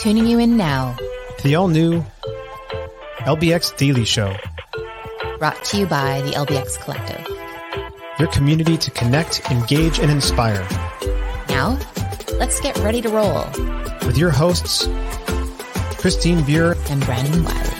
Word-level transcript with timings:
Tuning 0.00 0.26
you 0.26 0.38
in 0.38 0.56
now. 0.56 0.96
The 1.42 1.54
all 1.54 1.68
new 1.68 2.04
LBX 3.18 3.76
Daily 3.76 4.04
Show. 4.04 4.34
Brought 5.38 5.62
to 5.64 5.78
you 5.78 5.86
by 5.86 6.22
the 6.22 6.30
LBX 6.32 6.80
Collective. 6.80 7.26
Your 8.18 8.28
community 8.28 8.76
to 8.76 8.90
connect, 8.90 9.50
engage, 9.50 9.98
and 9.98 10.10
inspire. 10.10 10.66
Now, 11.48 11.78
let's 12.38 12.60
get 12.60 12.76
ready 12.78 13.00
to 13.02 13.08
roll. 13.08 13.44
With 14.06 14.18
your 14.18 14.30
hosts, 14.30 14.88
Christine 15.98 16.44
Buer 16.44 16.76
and 16.90 17.04
Brandon 17.04 17.44
Wiley. 17.44 17.70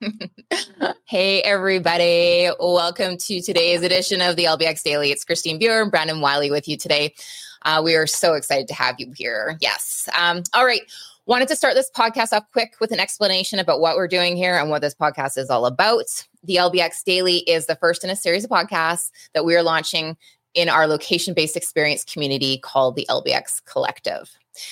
hey, 1.04 1.42
everybody. 1.42 2.50
Welcome 2.58 3.16
to 3.18 3.40
today's 3.40 3.82
edition 3.82 4.20
of 4.20 4.36
the 4.36 4.44
LBX 4.44 4.82
Daily. 4.82 5.12
It's 5.12 5.24
Christine 5.24 5.58
Buer 5.58 5.82
and 5.82 5.90
Brandon 5.90 6.20
Wiley 6.20 6.50
with 6.50 6.68
you 6.68 6.76
today. 6.76 7.14
Uh, 7.62 7.80
we 7.84 7.94
are 7.94 8.06
so 8.06 8.34
excited 8.34 8.68
to 8.68 8.74
have 8.74 8.96
you 8.98 9.12
here. 9.16 9.56
Yes. 9.60 10.08
Um, 10.18 10.42
all 10.54 10.64
right. 10.64 10.82
Wanted 11.26 11.48
to 11.48 11.56
start 11.56 11.74
this 11.74 11.90
podcast 11.94 12.32
off 12.32 12.50
quick 12.52 12.74
with 12.80 12.90
an 12.90 12.98
explanation 12.98 13.58
about 13.58 13.80
what 13.80 13.96
we're 13.96 14.08
doing 14.08 14.36
here 14.36 14.56
and 14.56 14.70
what 14.70 14.82
this 14.82 14.94
podcast 14.94 15.38
is 15.38 15.50
all 15.50 15.66
about. 15.66 16.24
The 16.42 16.56
LBX 16.56 17.04
Daily 17.04 17.38
is 17.38 17.66
the 17.66 17.76
first 17.76 18.02
in 18.02 18.10
a 18.10 18.16
series 18.16 18.44
of 18.44 18.50
podcasts 18.50 19.10
that 19.34 19.44
we 19.44 19.54
are 19.54 19.62
launching 19.62 20.16
in 20.54 20.68
our 20.68 20.86
location 20.86 21.34
based 21.34 21.56
experience 21.56 22.04
community 22.04 22.58
called 22.58 22.96
the 22.96 23.06
LBX 23.08 23.64
Collective. 23.64 24.30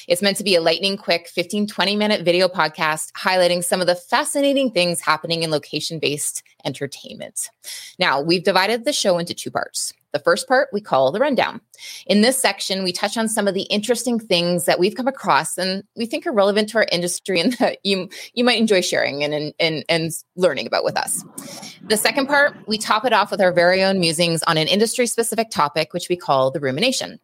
It's 0.08 0.22
meant 0.22 0.36
to 0.38 0.44
be 0.44 0.56
a 0.56 0.60
lightning 0.60 0.96
quick 0.96 1.28
15, 1.28 1.66
20 1.66 1.96
minute 1.96 2.24
video 2.24 2.48
podcast 2.48 3.12
highlighting 3.12 3.62
some 3.62 3.80
of 3.80 3.86
the 3.86 3.94
fascinating 3.94 4.70
things 4.70 5.00
happening 5.00 5.42
in 5.42 5.50
location 5.50 5.98
based 5.98 6.42
entertainment. 6.64 7.50
Now, 7.98 8.20
we've 8.20 8.42
divided 8.42 8.84
the 8.84 8.92
show 8.92 9.18
into 9.18 9.34
two 9.34 9.50
parts. 9.50 9.92
The 10.12 10.18
first 10.18 10.48
part 10.48 10.68
we 10.72 10.80
call 10.80 11.12
the 11.12 11.20
rundown. 11.20 11.60
In 12.06 12.22
this 12.22 12.40
section, 12.40 12.82
we 12.82 12.92
touch 12.92 13.18
on 13.18 13.28
some 13.28 13.46
of 13.46 13.54
the 13.54 13.62
interesting 13.62 14.18
things 14.18 14.64
that 14.64 14.78
we've 14.78 14.94
come 14.94 15.06
across 15.06 15.58
and 15.58 15.84
we 15.96 16.06
think 16.06 16.26
are 16.26 16.32
relevant 16.32 16.70
to 16.70 16.78
our 16.78 16.86
industry 16.90 17.40
and 17.40 17.52
that 17.58 17.78
you 17.84 18.08
you 18.34 18.44
might 18.44 18.58
enjoy 18.58 18.80
sharing 18.80 19.22
and 19.22 19.54
and 19.58 19.84
and 19.88 20.12
learning 20.36 20.66
about 20.66 20.84
with 20.84 20.96
us. 20.96 21.24
The 21.82 21.96
second 21.96 22.26
part, 22.26 22.56
we 22.66 22.78
top 22.78 23.04
it 23.04 23.12
off 23.12 23.30
with 23.30 23.40
our 23.40 23.52
very 23.52 23.82
own 23.82 24.00
musings 24.00 24.42
on 24.44 24.56
an 24.56 24.66
industry 24.68 25.06
specific 25.06 25.50
topic, 25.50 25.92
which 25.92 26.08
we 26.08 26.16
call 26.16 26.50
the 26.50 26.60
rumination. 26.60 27.20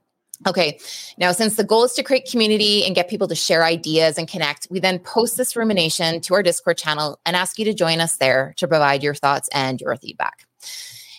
Okay, 0.46 0.78
now 1.16 1.32
since 1.32 1.56
the 1.56 1.64
goal 1.64 1.84
is 1.84 1.92
to 1.94 2.02
create 2.02 2.28
community 2.30 2.84
and 2.84 2.94
get 2.94 3.08
people 3.08 3.28
to 3.28 3.34
share 3.34 3.64
ideas 3.64 4.18
and 4.18 4.28
connect, 4.28 4.66
we 4.70 4.80
then 4.80 4.98
post 4.98 5.36
this 5.36 5.56
rumination 5.56 6.20
to 6.22 6.34
our 6.34 6.42
Discord 6.42 6.76
channel 6.76 7.18
and 7.24 7.36
ask 7.36 7.58
you 7.58 7.64
to 7.64 7.72
join 7.72 8.00
us 8.00 8.16
there 8.16 8.52
to 8.58 8.68
provide 8.68 9.02
your 9.02 9.14
thoughts 9.14 9.48
and 9.54 9.80
your 9.80 9.96
feedback. 9.96 10.46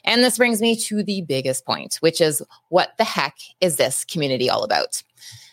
And 0.06 0.24
this 0.24 0.38
brings 0.38 0.62
me 0.62 0.76
to 0.78 1.04
the 1.04 1.22
biggest 1.22 1.66
point, 1.66 1.96
which 1.96 2.22
is 2.22 2.42
what 2.70 2.94
the 2.98 3.04
heck 3.04 3.36
is 3.60 3.76
this 3.76 4.06
community 4.06 4.50
all 4.50 4.64
about? 4.64 5.04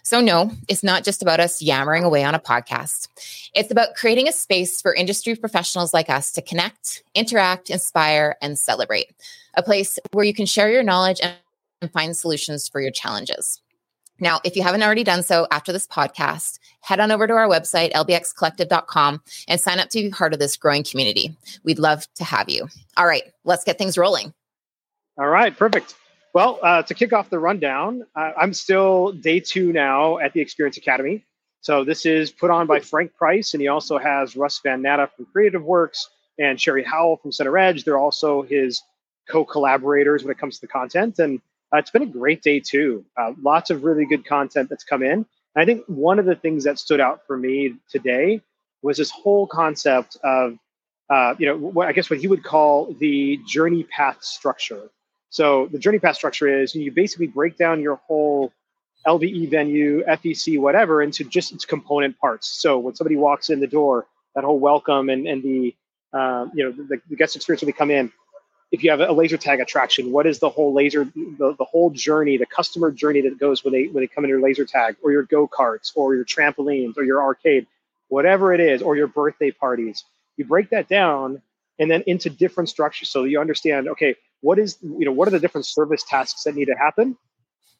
So, 0.04 0.20
no, 0.20 0.50
it's 0.68 0.82
not 0.82 1.04
just 1.04 1.22
about 1.22 1.40
us 1.40 1.62
yammering 1.62 2.04
away 2.04 2.24
on 2.24 2.34
a 2.34 2.40
podcast. 2.40 3.08
It's 3.54 3.70
about 3.70 3.94
creating 3.94 4.28
a 4.28 4.32
space 4.32 4.82
for 4.82 4.92
industry 4.92 5.34
professionals 5.36 5.94
like 5.94 6.10
us 6.10 6.32
to 6.32 6.42
connect, 6.42 7.04
interact, 7.14 7.70
inspire, 7.70 8.36
and 8.42 8.58
celebrate. 8.58 9.14
A 9.54 9.62
place 9.62 9.98
where 10.12 10.24
you 10.24 10.34
can 10.34 10.46
share 10.46 10.70
your 10.70 10.82
knowledge 10.82 11.20
and 11.22 11.92
find 11.92 12.16
solutions 12.16 12.68
for 12.68 12.80
your 12.80 12.90
challenges. 12.90 13.60
Now, 14.18 14.40
if 14.44 14.56
you 14.56 14.62
haven't 14.62 14.82
already 14.82 15.04
done 15.04 15.22
so 15.22 15.46
after 15.50 15.72
this 15.72 15.86
podcast, 15.86 16.58
head 16.80 17.00
on 17.00 17.10
over 17.10 17.26
to 17.26 17.32
our 17.34 17.48
website, 17.48 17.92
lbxcollective.com, 17.92 19.22
and 19.48 19.60
sign 19.60 19.78
up 19.78 19.88
to 19.90 20.02
be 20.02 20.10
part 20.10 20.32
of 20.32 20.38
this 20.38 20.56
growing 20.56 20.84
community. 20.84 21.36
We'd 21.64 21.78
love 21.78 22.06
to 22.14 22.24
have 22.24 22.48
you. 22.48 22.68
All 22.96 23.06
right, 23.06 23.24
let's 23.44 23.64
get 23.64 23.78
things 23.78 23.98
rolling. 23.98 24.32
All 25.18 25.28
right, 25.28 25.54
perfect. 25.56 25.94
Well, 26.32 26.58
uh, 26.62 26.82
to 26.82 26.94
kick 26.94 27.12
off 27.12 27.28
the 27.28 27.38
rundown, 27.38 28.06
uh, 28.16 28.32
I'm 28.36 28.54
still 28.54 29.12
day 29.12 29.40
two 29.40 29.72
now 29.72 30.18
at 30.18 30.32
the 30.32 30.40
Experience 30.40 30.78
Academy. 30.78 31.24
So 31.60 31.84
this 31.84 32.06
is 32.06 32.30
put 32.30 32.50
on 32.50 32.66
by 32.66 32.80
Frank 32.80 33.14
Price, 33.14 33.52
and 33.52 33.60
he 33.60 33.68
also 33.68 33.98
has 33.98 34.34
Russ 34.36 34.58
Van 34.62 34.82
Natta 34.82 35.10
from 35.14 35.26
Creative 35.26 35.62
Works 35.62 36.08
and 36.38 36.58
Sherry 36.58 36.82
Howell 36.82 37.18
from 37.18 37.30
Center 37.30 37.56
Edge. 37.58 37.84
They're 37.84 37.98
also 37.98 38.42
his 38.42 38.82
co-collaborators 39.28 40.24
when 40.24 40.32
it 40.32 40.38
comes 40.38 40.56
to 40.56 40.62
the 40.62 40.72
content, 40.72 41.18
and 41.18 41.40
uh, 41.72 41.76
it's 41.76 41.90
been 41.90 42.02
a 42.02 42.06
great 42.06 42.42
day 42.42 42.58
too. 42.58 43.04
Uh, 43.16 43.32
lots 43.40 43.70
of 43.70 43.84
really 43.84 44.06
good 44.06 44.24
content 44.24 44.70
that's 44.70 44.84
come 44.84 45.02
in. 45.02 45.12
And 45.12 45.26
I 45.56 45.66
think 45.66 45.84
one 45.86 46.18
of 46.18 46.24
the 46.24 46.34
things 46.34 46.64
that 46.64 46.78
stood 46.78 47.00
out 47.00 47.26
for 47.26 47.36
me 47.36 47.74
today 47.90 48.40
was 48.82 48.96
this 48.96 49.10
whole 49.10 49.46
concept 49.46 50.16
of, 50.24 50.58
uh, 51.10 51.34
you 51.38 51.46
know, 51.46 51.56
what 51.56 51.86
I 51.86 51.92
guess 51.92 52.08
what 52.08 52.18
he 52.18 52.28
would 52.28 52.42
call 52.42 52.94
the 52.98 53.38
journey 53.46 53.84
path 53.84 54.24
structure. 54.24 54.88
So 55.32 55.66
the 55.72 55.78
journey 55.78 55.98
path 55.98 56.16
structure 56.16 56.46
is 56.46 56.74
you 56.74 56.92
basically 56.92 57.26
break 57.26 57.56
down 57.56 57.80
your 57.80 57.96
whole 58.06 58.52
LBE 59.06 59.50
venue, 59.50 60.04
FEC, 60.04 60.60
whatever, 60.60 61.02
into 61.02 61.24
just 61.24 61.52
its 61.52 61.64
component 61.64 62.18
parts. 62.18 62.48
So 62.60 62.78
when 62.78 62.94
somebody 62.94 63.16
walks 63.16 63.48
in 63.48 63.58
the 63.58 63.66
door, 63.66 64.06
that 64.34 64.44
whole 64.44 64.60
welcome 64.60 65.08
and, 65.08 65.26
and 65.26 65.42
the, 65.42 65.74
uh, 66.12 66.48
you 66.52 66.64
know, 66.64 66.72
the, 66.72 67.00
the 67.08 67.16
guest 67.16 67.34
experience 67.34 67.62
when 67.62 67.68
they 67.68 67.72
come 67.72 67.90
in, 67.90 68.12
if 68.72 68.84
you 68.84 68.90
have 68.90 69.00
a 69.00 69.10
laser 69.10 69.38
tag 69.38 69.60
attraction, 69.60 70.12
what 70.12 70.26
is 70.26 70.38
the 70.38 70.50
whole 70.50 70.74
laser, 70.74 71.04
the, 71.04 71.54
the 71.58 71.64
whole 71.64 71.88
journey, 71.88 72.36
the 72.36 72.44
customer 72.44 72.90
journey 72.90 73.22
that 73.22 73.38
goes 73.38 73.64
when 73.64 73.72
they 73.72 73.86
when 73.86 74.02
they 74.02 74.08
come 74.08 74.24
in 74.24 74.30
your 74.30 74.40
laser 74.40 74.66
tag, 74.66 74.96
or 75.02 75.12
your 75.12 75.22
go 75.22 75.48
karts, 75.48 75.92
or 75.94 76.14
your 76.14 76.26
trampolines, 76.26 76.98
or 76.98 77.04
your 77.04 77.22
arcade, 77.22 77.66
whatever 78.08 78.52
it 78.52 78.60
is, 78.60 78.82
or 78.82 78.96
your 78.96 79.06
birthday 79.06 79.50
parties. 79.50 80.04
You 80.36 80.44
break 80.44 80.70
that 80.70 80.88
down 80.88 81.40
and 81.78 81.90
then 81.90 82.02
into 82.06 82.30
different 82.30 82.68
structures, 82.68 83.08
so 83.08 83.24
you 83.24 83.40
understand. 83.40 83.88
Okay, 83.88 84.14
what 84.40 84.58
is 84.58 84.78
you 84.82 85.04
know 85.04 85.12
what 85.12 85.28
are 85.28 85.32
the 85.32 85.40
different 85.40 85.66
service 85.66 86.04
tasks 86.08 86.44
that 86.44 86.54
need 86.54 86.66
to 86.66 86.74
happen? 86.74 87.16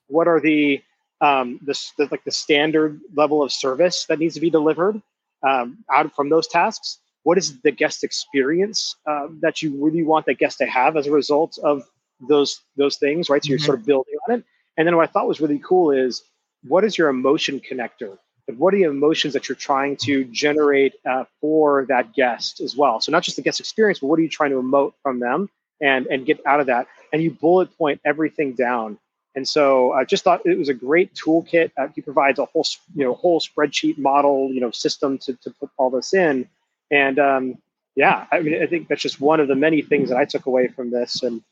What 0.08 0.28
are 0.28 0.41
the 0.41 0.82
um, 1.20 1.60
the, 1.64 1.78
the 1.98 2.08
like 2.10 2.25
the 2.25 2.32
standard 2.32 3.00
level 3.14 3.42
of 3.42 3.53
service 3.53 4.06
that 4.08 4.19
needs 4.19 4.34
to 4.34 4.41
be 4.41 4.50
delivered 4.50 5.00
um, 5.47 5.84
out 5.91 6.14
from 6.14 6.30
those 6.30 6.48
tasks? 6.48 6.98
what 7.22 7.38
is 7.38 7.60
the 7.62 7.70
guest 7.70 8.04
experience 8.04 8.97
uh, 9.06 9.28
that 9.41 9.62
you 9.62 9.82
really 9.82 10.03
want 10.03 10.26
the 10.26 10.34
guest 10.34 10.59
to 10.59 10.66
have 10.66 10.97
as 10.97 11.06
a 11.06 11.10
result 11.10 11.59
of 11.62 11.82
those 12.28 12.60
those 12.76 12.97
things 12.97 13.28
right 13.28 13.44
so 13.44 13.48
you're 13.48 13.59
mm-hmm. 13.59 13.66
sort 13.66 13.78
of 13.78 13.86
building 13.86 14.14
on 14.28 14.38
it 14.38 14.44
and 14.76 14.86
then 14.86 14.97
what 14.97 15.09
i 15.09 15.12
thought 15.12 15.26
was 15.26 15.41
really 15.41 15.60
cool 15.64 15.91
is 15.91 16.22
what 16.62 16.84
is 16.84 16.97
your 16.97 17.09
emotion 17.09 17.60
connector 17.60 18.16
what 18.56 18.75
are 18.75 18.76
the 18.76 18.84
emotions 18.84 19.34
that 19.34 19.48
you're 19.48 19.56
trying 19.56 19.97
to 19.97 20.25
generate 20.25 20.94
uh, 21.06 21.25
for 21.41 21.86
that 21.88 22.12
guest 22.14 22.60
as 22.60 22.76
well 22.76 23.00
so 23.00 23.12
not 23.12 23.22
just 23.22 23.36
the 23.36 23.42
guest 23.42 23.60
experience 23.60 24.00
but 24.00 24.06
what 24.06 24.19
are 24.19 24.22
you 24.22 24.28
trying 24.28 24.50
to 24.50 24.60
emote 24.60 24.92
from 25.03 25.20
them 25.20 25.48
and 25.80 26.06
and 26.06 26.26
get 26.26 26.41
out 26.47 26.60
of 26.60 26.66
that 26.66 26.86
and 27.12 27.22
you 27.22 27.30
bullet 27.30 27.76
point 27.76 28.00
everything 28.04 28.53
down 28.53 28.98
and 29.34 29.48
so 29.48 29.92
I 29.92 30.04
just 30.04 30.25
thought 30.25 30.44
it 30.44 30.58
was 30.58 30.69
a 30.69 30.75
great 30.75 31.14
toolkit. 31.14 31.70
Uh, 31.76 31.88
he 31.94 32.03
provides 32.03 32.38
a 32.38 32.44
whole, 32.44 32.66
you 32.94 33.04
know, 33.04 33.14
whole 33.14 33.41
spreadsheet 33.41 33.97
model, 33.97 34.50
you 34.53 34.60
know, 34.60 34.70
system 34.70 35.19
to, 35.19 35.34
to 35.36 35.50
put 35.50 35.70
all 35.78 35.91
this 35.91 36.12
in. 36.12 36.48
And 36.91 37.19
um, 37.19 37.59
yeah, 37.94 38.26
I 38.30 38.41
mean, 38.41 38.62
I 38.62 38.66
think 38.66 38.88
that's 38.88 39.00
just 39.00 39.20
one 39.20 39.41
of 39.41 39.48
the 39.48 39.54
many 39.54 39.80
things 39.80 40.10
that 40.10 40.19
I 40.19 40.26
took 40.26 40.47
away 40.47 40.69
from 40.69 40.91
this. 40.91 41.22
And 41.22 41.42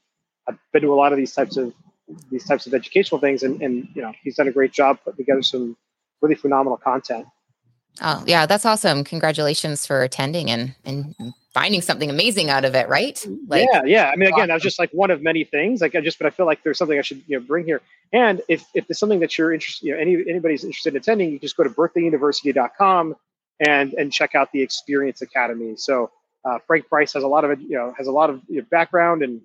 I've 0.47 0.59
been 0.73 0.83
to 0.83 0.93
a 0.93 0.95
lot 0.95 1.13
of 1.13 1.19
these 1.19 1.33
types 1.33 1.57
of 1.57 1.73
these 2.29 2.45
types 2.45 2.67
of 2.67 2.75
educational 2.75 3.21
things, 3.21 3.45
and, 3.45 3.63
and 3.63 3.89
you 3.95 4.03
know, 4.03 4.13
he's 4.21 4.35
done 4.35 4.49
a 4.49 4.53
great 4.53 4.73
job 4.73 4.99
putting 5.05 5.19
together 5.19 5.43
some 5.43 5.77
really 6.21 6.35
phenomenal 6.35 6.77
content. 6.77 7.27
Oh 8.03 8.23
yeah, 8.27 8.47
that's 8.47 8.65
awesome! 8.65 9.05
Congratulations 9.05 9.87
for 9.87 10.03
attending 10.03 10.51
and 10.51 10.75
and 10.85 11.15
finding 11.53 11.81
something 11.83 12.09
amazing 12.09 12.49
out 12.49 12.65
of 12.65 12.75
it, 12.75 12.89
right? 12.89 13.27
Like, 13.49 13.69
yeah, 13.71 13.83
yeah. 13.85 14.11
I 14.11 14.17
mean, 14.17 14.33
again, 14.33 14.49
that 14.49 14.55
was 14.55 14.63
just 14.63 14.79
like 14.79 14.91
one 14.93 15.11
of 15.11 15.23
many 15.23 15.45
things. 15.45 15.81
Like 15.81 15.95
I 15.95 16.01
just, 16.01 16.19
but 16.19 16.27
I 16.27 16.31
feel 16.31 16.47
like 16.47 16.63
there's 16.63 16.79
something 16.79 16.99
I 16.99 17.03
should 17.03 17.23
you 17.27 17.39
know 17.39 17.45
bring 17.45 17.65
here. 17.65 17.83
And 18.13 18.41
if 18.49 18.65
if 18.75 18.87
there's 18.87 18.99
something 18.99 19.21
that 19.21 19.37
you're 19.37 19.53
interested, 19.53 19.87
you 19.87 19.93
know, 19.93 20.01
any 20.01 20.17
anybody's 20.29 20.65
interested 20.65 20.95
in 20.95 20.99
attending, 20.99 21.31
you 21.33 21.39
just 21.39 21.57
go 21.57 21.65
to 21.65 21.71
birthdayuniversity.com 21.71 23.17
and 23.61 23.95
and 23.95 24.13
check 24.13 24.35
out 24.35 24.53
the 24.53 24.63
Experience 24.63 25.21
Academy. 25.23 25.75
So 25.77 26.11
uh, 26.45 26.59
Frank 26.67 26.89
Price 26.89 27.13
has 27.13 27.23
a 27.23 27.29
lot 27.29 27.45
of 27.45 27.61
you 27.61 27.77
know 27.77 27.95
has 27.99 28.07
a 28.07 28.13
lot 28.13 28.31
of 28.31 28.41
you 28.49 28.61
know, 28.61 28.67
background 28.71 29.23
and 29.23 29.41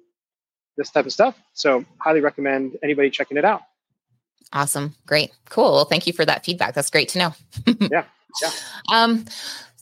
this 0.78 0.92
type 0.92 1.06
of 1.06 1.12
stuff. 1.12 1.38
So 1.54 1.84
highly 2.00 2.22
recommend 2.22 2.78
anybody 2.84 3.10
checking 3.10 3.38
it 3.38 3.46
out. 3.46 3.62
Awesome, 4.54 4.96
great, 5.06 5.32
cool. 5.50 5.74
Well, 5.74 5.86
thank 5.86 6.08
you 6.08 6.14
for 6.14 6.26
that 6.26 6.46
feedback. 6.46 6.74
That's 6.74 6.90
great 6.90 7.10
to 7.10 7.20
know. 7.20 7.34
yeah, 7.92 8.06
yeah. 8.42 8.52
Um, 8.92 9.26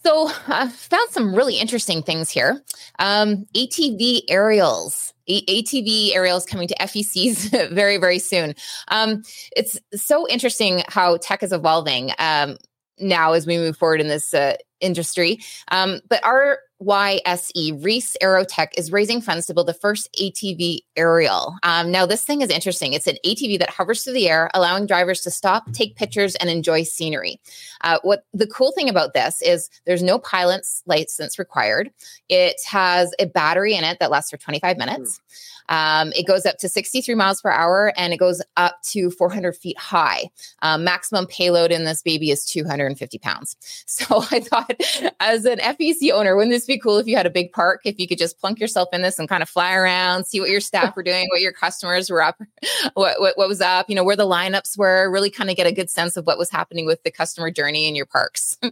so 0.04 0.30
I 0.48 0.68
found 0.68 1.10
some 1.12 1.33
really 1.33 1.57
interesting 1.57 2.04
things 2.04 2.30
here. 2.30 2.62
Um, 3.00 3.45
ATV 3.56 4.24
aerials. 4.30 5.13
ATV 5.30 6.13
aerials 6.13 6.45
coming 6.45 6.68
to 6.68 6.75
FECs 6.75 7.69
very, 7.74 7.98
very 7.98 8.19
soon. 8.19 8.56
Um, 8.89 9.24
it's 9.56 9.80
so 9.94 10.27
interesting 10.27 10.83
how 10.89 11.18
tech 11.18 11.44
is 11.44 11.54
evolving. 11.54 12.12
Um, 12.19 12.57
now 13.00 13.33
as 13.33 13.48
we 13.48 13.57
move 13.57 13.77
forward 13.77 14.01
in 14.01 14.07
this 14.07 14.33
uh, 14.33 14.56
industry. 14.80 15.39
Um, 15.69 16.01
but 16.09 16.24
our 16.24 16.59
RYSE, 16.85 17.83
Reese 17.83 18.18
Aerotech, 18.21 18.69
is 18.77 18.91
raising 18.91 19.21
funds 19.21 19.45
to 19.45 19.53
build 19.53 19.68
the 19.68 19.74
first 19.74 20.09
ATV 20.19 20.80
aerial. 20.95 21.56
Um, 21.63 21.91
now, 21.91 22.06
this 22.06 22.24
thing 22.24 22.41
is 22.41 22.50
interesting. 22.50 22.94
It's 22.94 23.07
an 23.07 23.18
ATV 23.25 23.59
that 23.59 23.69
hovers 23.69 24.03
through 24.03 24.13
the 24.13 24.30
air, 24.30 24.50
allowing 24.53 24.85
drivers 24.85 25.21
to 25.21 25.31
stop, 25.31 25.71
take 25.71 25.95
pictures, 25.95 26.35
and 26.35 26.50
enjoy 26.50 26.83
scenery. 26.83 27.39
Uh, 27.81 28.00
what 28.03 28.25
the 28.33 28.47
cool 28.47 28.71
thing 28.71 28.89
about 28.89 29.13
this 29.13 29.41
is 29.41 29.69
there's 29.85 30.03
no 30.03 30.19
pilot's 30.19 30.83
license 30.85 31.39
required. 31.39 31.91
It 32.30 32.56
has 32.65 33.13
a 33.19 33.25
battery 33.25 33.74
in 33.75 33.83
it 33.83 34.00
that 34.00 34.12
lasts 34.12 34.31
for 34.31 34.38
25 34.38 34.77
minutes. 34.77 35.19
Mm. 35.19 35.21
Um, 35.69 36.12
it 36.15 36.27
goes 36.27 36.45
up 36.45 36.57
to 36.59 36.69
63 36.69 37.15
miles 37.15 37.41
per 37.41 37.50
hour 37.50 37.94
and 37.97 38.13
it 38.13 38.18
goes 38.18 38.41
up 38.57 38.81
to 38.91 39.09
400 39.12 39.56
feet 39.56 39.77
high. 39.77 40.30
Um, 40.62 40.83
maximum 40.83 41.25
payload 41.27 41.71
in 41.71 41.85
this 41.85 42.01
baby 42.01 42.31
is 42.31 42.45
250 42.45 43.18
pounds. 43.19 43.56
So 43.94 44.24
I 44.31 44.39
thought, 44.39 44.81
as 45.19 45.45
an 45.45 45.59
FEC 45.59 46.12
owner, 46.12 46.35
wouldn't 46.35 46.51
this 46.51 46.65
be 46.74 46.80
cool 46.80 46.98
if 46.98 47.08
you 47.08 47.16
had 47.16 47.25
a 47.25 47.30
big 47.30 47.52
park? 47.52 47.81
If 47.86 48.00
you 48.00 48.08
could 48.08 48.18
just 48.18 48.40
plunk 48.40 48.60
yourself 48.60 48.90
in 48.94 49.02
this 49.02 49.20
and 49.20 49.30
kind 49.30 49.44
of 49.44 49.50
fly 49.50 49.74
around, 49.74 50.25
see 50.25 50.40
what 50.40 50.50
your 50.50 50.62
staff 50.62 50.96
were 50.96 51.04
doing, 51.04 51.28
what 51.30 51.42
your 51.42 51.52
customers 51.52 52.10
were 52.10 52.22
up, 52.22 52.42
what, 52.94 53.20
what, 53.20 53.38
what 53.38 53.48
was 53.48 53.62
up, 53.62 53.90
you 53.90 53.96
know, 53.96 54.04
where 54.04 54.16
the 54.16 54.28
lineups 54.28 54.78
were, 54.78 55.10
really 55.10 55.30
kind 55.30 55.50
of 55.50 55.56
get 55.56 55.68
a 55.68 55.72
good 55.72 55.90
sense 55.90 56.18
of 56.18 56.25
what 56.25 56.38
was 56.38 56.50
happening 56.50 56.86
with 56.86 57.04
the 57.04 57.12
customer 57.12 57.52
journey 57.52 57.88
in 57.88 57.96
your 57.96 58.06
parks. 58.06 58.58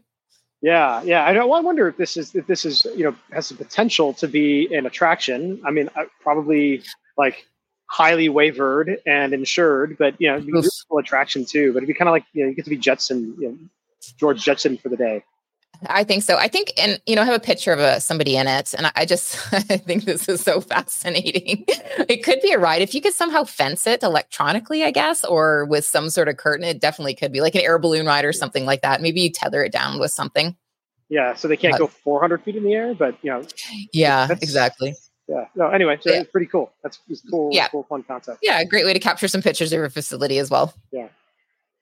Yeah, 0.64 1.02
yeah. 1.02 1.24
I, 1.24 1.34
I 1.34 1.44
wonder 1.44 1.88
if 1.88 1.98
this 1.98 2.16
is 2.16 2.36
if 2.36 2.46
this 2.46 2.66
is 2.66 2.86
you 2.96 3.04
know 3.04 3.16
has 3.32 3.50
the 3.50 3.56
potential 3.56 4.14
to 4.14 4.28
be 4.28 4.72
an 4.76 4.86
attraction. 4.86 5.60
I 5.66 5.72
mean, 5.72 5.90
uh, 5.96 6.04
probably 6.22 6.84
like 7.18 7.48
highly 7.88 8.30
wavered 8.30 8.98
and 9.08 9.34
insured, 9.34 9.98
but 9.98 10.14
you 10.20 10.32
know, 10.32 10.40
beautiful 10.40 11.00
attraction 11.00 11.46
too. 11.46 11.74
But 11.74 11.78
it'd 11.78 11.88
be 11.88 11.96
kind 11.96 12.10
of 12.10 12.14
like 12.14 12.26
you 12.34 12.44
know, 12.44 12.50
you 12.50 12.56
get 12.56 12.66
to 12.66 12.70
be 12.70 12.78
Jetson, 12.78 13.36
you 13.40 13.50
know, 13.50 13.58
George 14.20 14.44
Jetson 14.44 14.78
for 14.78 14.90
the 14.90 14.98
day. 14.98 15.24
I 15.88 16.04
think 16.04 16.24
so. 16.24 16.38
I 16.38 16.48
think, 16.48 16.74
and 16.78 17.02
you 17.06 17.16
know, 17.16 17.22
I 17.22 17.26
have 17.26 17.36
a 17.36 17.40
picture 17.40 17.74
of 17.74 17.80
a, 17.80 18.00
somebody 18.00 18.36
in 18.38 18.48
it, 18.48 18.74
and 18.74 18.92
I 18.96 19.06
just 19.06 19.36
I 19.54 19.78
think 19.78 20.06
this 20.06 20.30
is 20.30 20.42
so 20.42 20.62
fascinating. 20.62 21.66
it 21.68 22.24
could 22.24 22.42
be 22.42 22.52
a 22.52 22.60
ride 22.60 22.82
if 22.82 22.94
you 22.94 23.02
could 23.02 23.14
somehow 23.14 23.44
fence 23.44 23.88
it 23.88 24.04
electronically, 24.04 24.84
I 24.84 24.92
guess, 24.92 25.24
or 25.24 25.66
with 25.66 25.86
some 25.86 26.10
sort 26.10 26.28
of 26.28 26.38
curtain. 26.38 26.66
It 26.66 26.80
definitely 26.80 27.16
could 27.16 27.32
be 27.32 27.42
like 27.42 27.56
an 27.56 27.62
air 27.62 27.80
balloon 27.80 28.06
ride 28.06 28.26
or 28.26 28.34
something 28.34 28.66
like 28.66 28.82
that. 28.82 29.02
Maybe 29.02 29.22
you 29.22 29.32
tether 29.32 29.64
it 29.64 29.72
down 29.72 30.00
with 30.00 30.12
something. 30.12 30.56
Yeah, 31.10 31.34
so 31.34 31.50
they 31.50 31.58
can't 31.58 31.78
go 31.78 31.88
400 31.88 32.42
feet 32.44 32.56
in 32.56 32.64
the 32.64 32.74
air, 32.74 32.94
but 32.94 33.18
you 33.22 33.32
know. 33.32 33.44
Yeah, 33.92 34.30
exactly. 34.30 34.96
Yeah. 35.28 35.46
No. 35.56 35.68
Anyway, 35.68 35.98
so 36.02 36.12
yeah. 36.12 36.22
it's 36.22 36.32
pretty 36.32 36.48
cool. 36.48 36.72
That's 36.84 37.00
cool. 37.30 37.50
Yeah. 37.52 37.70
Cool, 37.70 37.84
fun 37.84 38.04
concept. 38.04 38.40
Yeah, 38.42 38.64
great 38.64 38.86
way 38.86 38.94
to 38.94 39.00
capture 39.00 39.28
some 39.28 39.42
pictures 39.42 39.72
of 39.72 39.78
your 39.78 39.90
facility 39.90 40.38
as 40.40 40.50
well. 40.50 40.74
Yeah. 40.92 41.08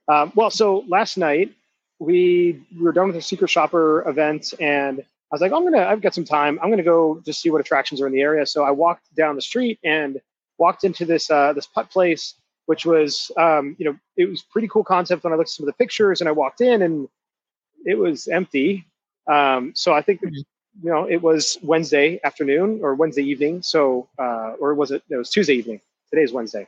Um, 0.08 0.32
well, 0.36 0.50
so 0.50 0.84
last 0.88 1.18
night 1.18 1.54
we, 2.00 2.62
we 2.76 2.84
were 2.84 2.94
done 2.94 3.08
with 3.08 3.16
the 3.16 3.22
secret 3.22 3.50
shopper 3.50 4.08
event 4.08 4.54
and 4.60 5.00
I 5.00 5.36
was 5.36 5.42
like, 5.42 5.52
I'm 5.52 5.64
gonna, 5.64 5.86
I've 5.86 6.02
got 6.02 6.16
some 6.16 6.26
time. 6.26 6.60
I'm 6.62 6.70
gonna 6.70 6.82
go 6.82 7.22
just 7.26 7.42
see 7.42 7.52
what 7.52 7.62
attractions 7.62 8.02
are 8.02 8.08
in 8.08 8.14
the 8.14 8.22
area. 8.22 8.46
So 8.46 8.64
I 8.64 8.72
walked 8.72 9.14
down 9.16 9.36
the 9.36 9.42
street 9.42 9.80
and 9.84 10.20
walked 10.58 10.84
into 10.84 11.06
this 11.06 11.30
uh, 11.30 11.54
this 11.54 11.68
putt 11.68 11.92
place, 11.92 12.34
which 12.66 12.86
was, 12.86 13.32
um, 13.38 13.76
you 13.78 13.86
know, 13.86 13.96
it 14.18 14.28
was 14.28 14.42
pretty 14.42 14.68
cool 14.68 14.84
concept 14.84 15.24
when 15.24 15.34
I 15.34 15.36
looked 15.36 15.50
at 15.50 15.54
some 15.54 15.66
of 15.66 15.68
the 15.68 15.78
pictures 15.78 16.20
and 16.20 16.28
I 16.28 16.32
walked 16.32 16.62
in 16.62 16.82
and 16.82 17.08
it 17.86 17.96
was 17.96 18.28
empty. 18.28 18.86
Um, 19.28 19.74
so 19.76 19.94
I 19.94 20.02
think, 20.02 20.22
mm-hmm. 20.22 20.36
you 20.84 20.90
know, 20.90 21.06
it 21.06 21.22
was 21.22 21.60
Wednesday 21.62 22.20
afternoon 22.24 22.80
or 22.82 22.96
Wednesday 22.96 23.24
evening. 23.24 23.62
So, 23.62 24.08
uh, 24.18 24.54
or 24.60 24.74
was 24.74 24.90
it? 24.90 25.04
It 25.10 25.16
was 25.16 25.30
Tuesday 25.30 25.54
evening. 25.56 25.80
Today's 26.10 26.34
Wednesday. 26.34 26.68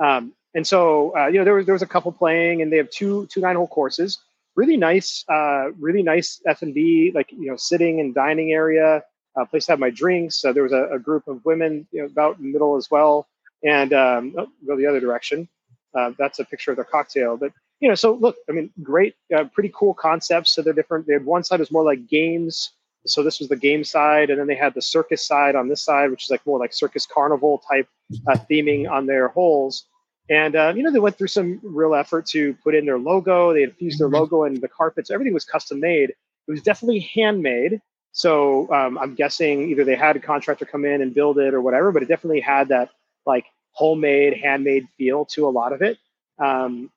Um, 0.00 0.32
and 0.54 0.66
so, 0.66 1.14
uh, 1.14 1.26
you 1.26 1.38
know, 1.38 1.44
there 1.44 1.54
was 1.54 1.66
there 1.66 1.74
was 1.74 1.82
a 1.82 1.86
couple 1.86 2.10
playing, 2.10 2.62
and 2.62 2.72
they 2.72 2.78
have 2.78 2.88
two 2.90 3.26
two 3.26 3.42
nine 3.42 3.56
hole 3.56 3.66
courses 3.66 4.18
really 4.58 4.76
nice, 4.76 5.24
uh, 5.28 5.70
really 5.78 6.02
nice 6.02 6.42
F 6.44 6.62
and 6.62 6.74
B, 6.74 7.12
like 7.14 7.30
you 7.30 7.46
know, 7.46 7.56
sitting 7.56 8.00
and 8.00 8.12
dining 8.12 8.50
area, 8.52 9.04
uh, 9.36 9.44
place 9.44 9.66
to 9.66 9.72
have 9.72 9.78
my 9.78 9.90
drinks. 9.90 10.44
Uh, 10.44 10.52
there 10.52 10.64
was 10.64 10.72
a, 10.72 10.88
a, 10.92 10.98
group 10.98 11.28
of 11.28 11.44
women, 11.44 11.86
you 11.92 12.00
know, 12.00 12.06
about 12.06 12.40
middle 12.40 12.74
as 12.76 12.90
well, 12.90 13.28
and 13.62 13.92
um, 13.92 14.34
oh, 14.36 14.48
go 14.66 14.76
the 14.76 14.84
other 14.84 14.98
direction. 14.98 15.48
Uh, 15.94 16.10
that's 16.18 16.40
a 16.40 16.44
picture 16.44 16.72
of 16.72 16.76
their 16.76 16.84
cocktail, 16.84 17.36
but 17.36 17.52
you 17.80 17.88
know, 17.88 17.94
so 17.94 18.14
look, 18.14 18.36
I 18.48 18.52
mean, 18.52 18.70
great, 18.82 19.14
uh, 19.34 19.44
pretty 19.44 19.70
cool 19.72 19.94
concepts. 19.94 20.52
So 20.54 20.62
they're 20.62 20.72
different. 20.72 21.06
They 21.06 21.12
had 21.12 21.24
one 21.24 21.44
side 21.44 21.60
was 21.60 21.70
more 21.70 21.84
like 21.84 22.08
games. 22.08 22.72
So 23.06 23.22
this 23.22 23.38
was 23.38 23.48
the 23.48 23.56
game 23.56 23.84
side, 23.84 24.28
and 24.28 24.40
then 24.40 24.48
they 24.48 24.56
had 24.56 24.74
the 24.74 24.82
circus 24.82 25.24
side 25.24 25.54
on 25.54 25.68
this 25.68 25.84
side, 25.84 26.10
which 26.10 26.24
is 26.24 26.30
like 26.30 26.44
more 26.44 26.58
like 26.58 26.74
circus 26.74 27.06
carnival 27.06 27.62
type 27.70 27.88
uh, 28.26 28.36
theming 28.50 28.90
on 28.90 29.06
their 29.06 29.28
holes. 29.28 29.86
And 30.30 30.56
uh, 30.56 30.72
you 30.76 30.82
know, 30.82 30.92
they 30.92 30.98
went 30.98 31.16
through 31.16 31.28
some 31.28 31.60
real 31.62 31.94
effort 31.94 32.26
to 32.26 32.54
put 32.62 32.74
in 32.74 32.84
their 32.84 32.98
logo. 32.98 33.54
They 33.54 33.62
infused 33.62 33.98
their 33.98 34.08
mm-hmm. 34.08 34.16
logo 34.16 34.44
in 34.44 34.60
the 34.60 34.68
carpets. 34.68 35.10
Everything 35.10 35.34
was 35.34 35.44
custom 35.44 35.80
made. 35.80 36.10
It 36.10 36.50
was 36.50 36.62
definitely 36.62 37.00
handmade. 37.14 37.80
So 38.12 38.72
um, 38.72 38.98
I'm 38.98 39.14
guessing 39.14 39.70
either 39.70 39.84
they 39.84 39.94
had 39.94 40.16
a 40.16 40.20
contractor 40.20 40.64
come 40.64 40.84
in 40.84 41.02
and 41.02 41.14
build 41.14 41.38
it 41.38 41.54
or 41.54 41.60
whatever, 41.60 41.92
but 41.92 42.02
it 42.02 42.08
definitely 42.08 42.40
had 42.40 42.68
that 42.68 42.90
like 43.26 43.46
homemade, 43.72 44.34
handmade 44.34 44.88
feel 44.96 45.24
to 45.26 45.46
a 45.46 45.50
lot 45.50 45.72
of 45.72 45.82
it. 45.82 45.98
Um, 46.38 46.90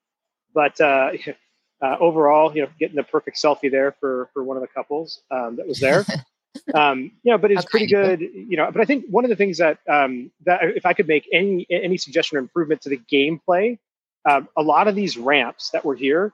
but 0.54 0.80
uh, 0.82 1.12
uh, 1.82 1.98
overall, 2.00 2.56
you 2.56 2.64
know, 2.64 2.70
getting 2.80 2.96
the 2.96 3.04
perfect 3.04 3.38
selfie 3.38 3.72
there 3.72 3.94
for 4.00 4.30
for 4.34 4.44
one 4.44 4.58
of 4.58 4.62
the 4.62 4.68
couples 4.68 5.22
um, 5.32 5.56
that 5.56 5.68
was 5.68 5.80
there. 5.80 6.06
um, 6.74 7.12
you 7.24 7.32
know, 7.32 7.38
but 7.38 7.52
it's 7.52 7.66
pretty 7.66 7.88
good, 7.88 8.22
you 8.22 8.58
know. 8.58 8.70
But 8.72 8.82
I 8.82 8.86
think 8.86 9.06
one 9.10 9.24
of 9.24 9.30
the 9.30 9.36
things 9.36 9.58
that 9.58 9.80
um, 9.88 10.32
that 10.46 10.60
if 10.64 10.86
I 10.86 10.94
could 10.94 11.08
make 11.08 11.28
any 11.32 11.66
any 11.70 11.98
suggestion 11.98 12.38
or 12.38 12.40
improvement 12.40 12.82
to 12.82 12.90
the 12.90 12.98
gameplay, 13.12 13.78
um, 14.26 14.48
a 14.58 14.62
lot 14.62 14.88
of 14.88 14.96
these 14.96 15.18
ramps 15.18 15.70
that 15.72 15.86
were 15.86 15.96
here, 15.96 16.34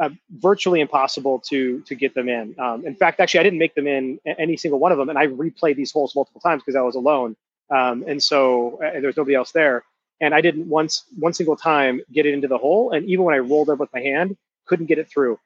uh, 0.00 0.10
virtually 0.30 0.80
impossible 0.80 1.38
to 1.40 1.80
to 1.82 1.94
get 1.94 2.14
them 2.14 2.28
in. 2.28 2.54
Um, 2.58 2.86
in 2.86 2.94
fact, 2.94 3.20
actually, 3.20 3.40
I 3.40 3.42
didn't 3.44 3.58
make 3.58 3.74
them 3.74 3.86
in 3.86 4.18
any 4.26 4.56
single 4.56 4.78
one 4.78 4.92
of 4.92 4.98
them, 4.98 5.08
and 5.08 5.18
I 5.18 5.26
replayed 5.26 5.76
these 5.76 5.92
holes 5.92 6.14
multiple 6.14 6.40
times 6.40 6.62
because 6.62 6.76
I 6.76 6.82
was 6.82 6.94
alone, 6.94 7.36
um, 7.70 8.04
and 8.06 8.22
so 8.22 8.80
uh, 8.82 8.92
there 8.92 9.06
was 9.06 9.16
nobody 9.16 9.34
else 9.34 9.52
there. 9.52 9.84
And 10.20 10.32
I 10.32 10.40
didn't 10.40 10.68
once 10.68 11.04
one 11.18 11.34
single 11.34 11.56
time 11.56 12.00
get 12.12 12.24
it 12.24 12.32
into 12.34 12.48
the 12.48 12.58
hole, 12.58 12.92
and 12.92 13.06
even 13.08 13.24
when 13.24 13.34
I 13.34 13.38
rolled 13.38 13.68
up 13.68 13.78
with 13.78 13.92
my 13.92 14.00
hand, 14.00 14.36
couldn't 14.66 14.86
get 14.86 14.98
it 14.98 15.08
through 15.08 15.38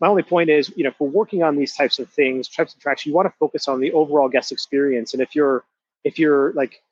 my 0.00 0.08
only 0.08 0.22
point 0.22 0.50
is, 0.50 0.72
you 0.76 0.82
know, 0.82 0.90
if 0.90 0.98
we're 0.98 1.08
working 1.08 1.42
on 1.42 1.56
these 1.56 1.74
types 1.74 1.98
of 1.98 2.08
things, 2.10 2.48
types 2.48 2.74
of 2.74 2.80
tracks, 2.80 3.06
you 3.06 3.14
want 3.14 3.26
to 3.26 3.34
focus 3.38 3.68
on 3.68 3.80
the 3.80 3.92
overall 3.92 4.28
guest 4.28 4.50
experience. 4.50 5.12
And 5.12 5.22
if 5.22 5.34
you're, 5.34 5.64
if 6.02 6.18
you're 6.18 6.52
like, 6.54 6.82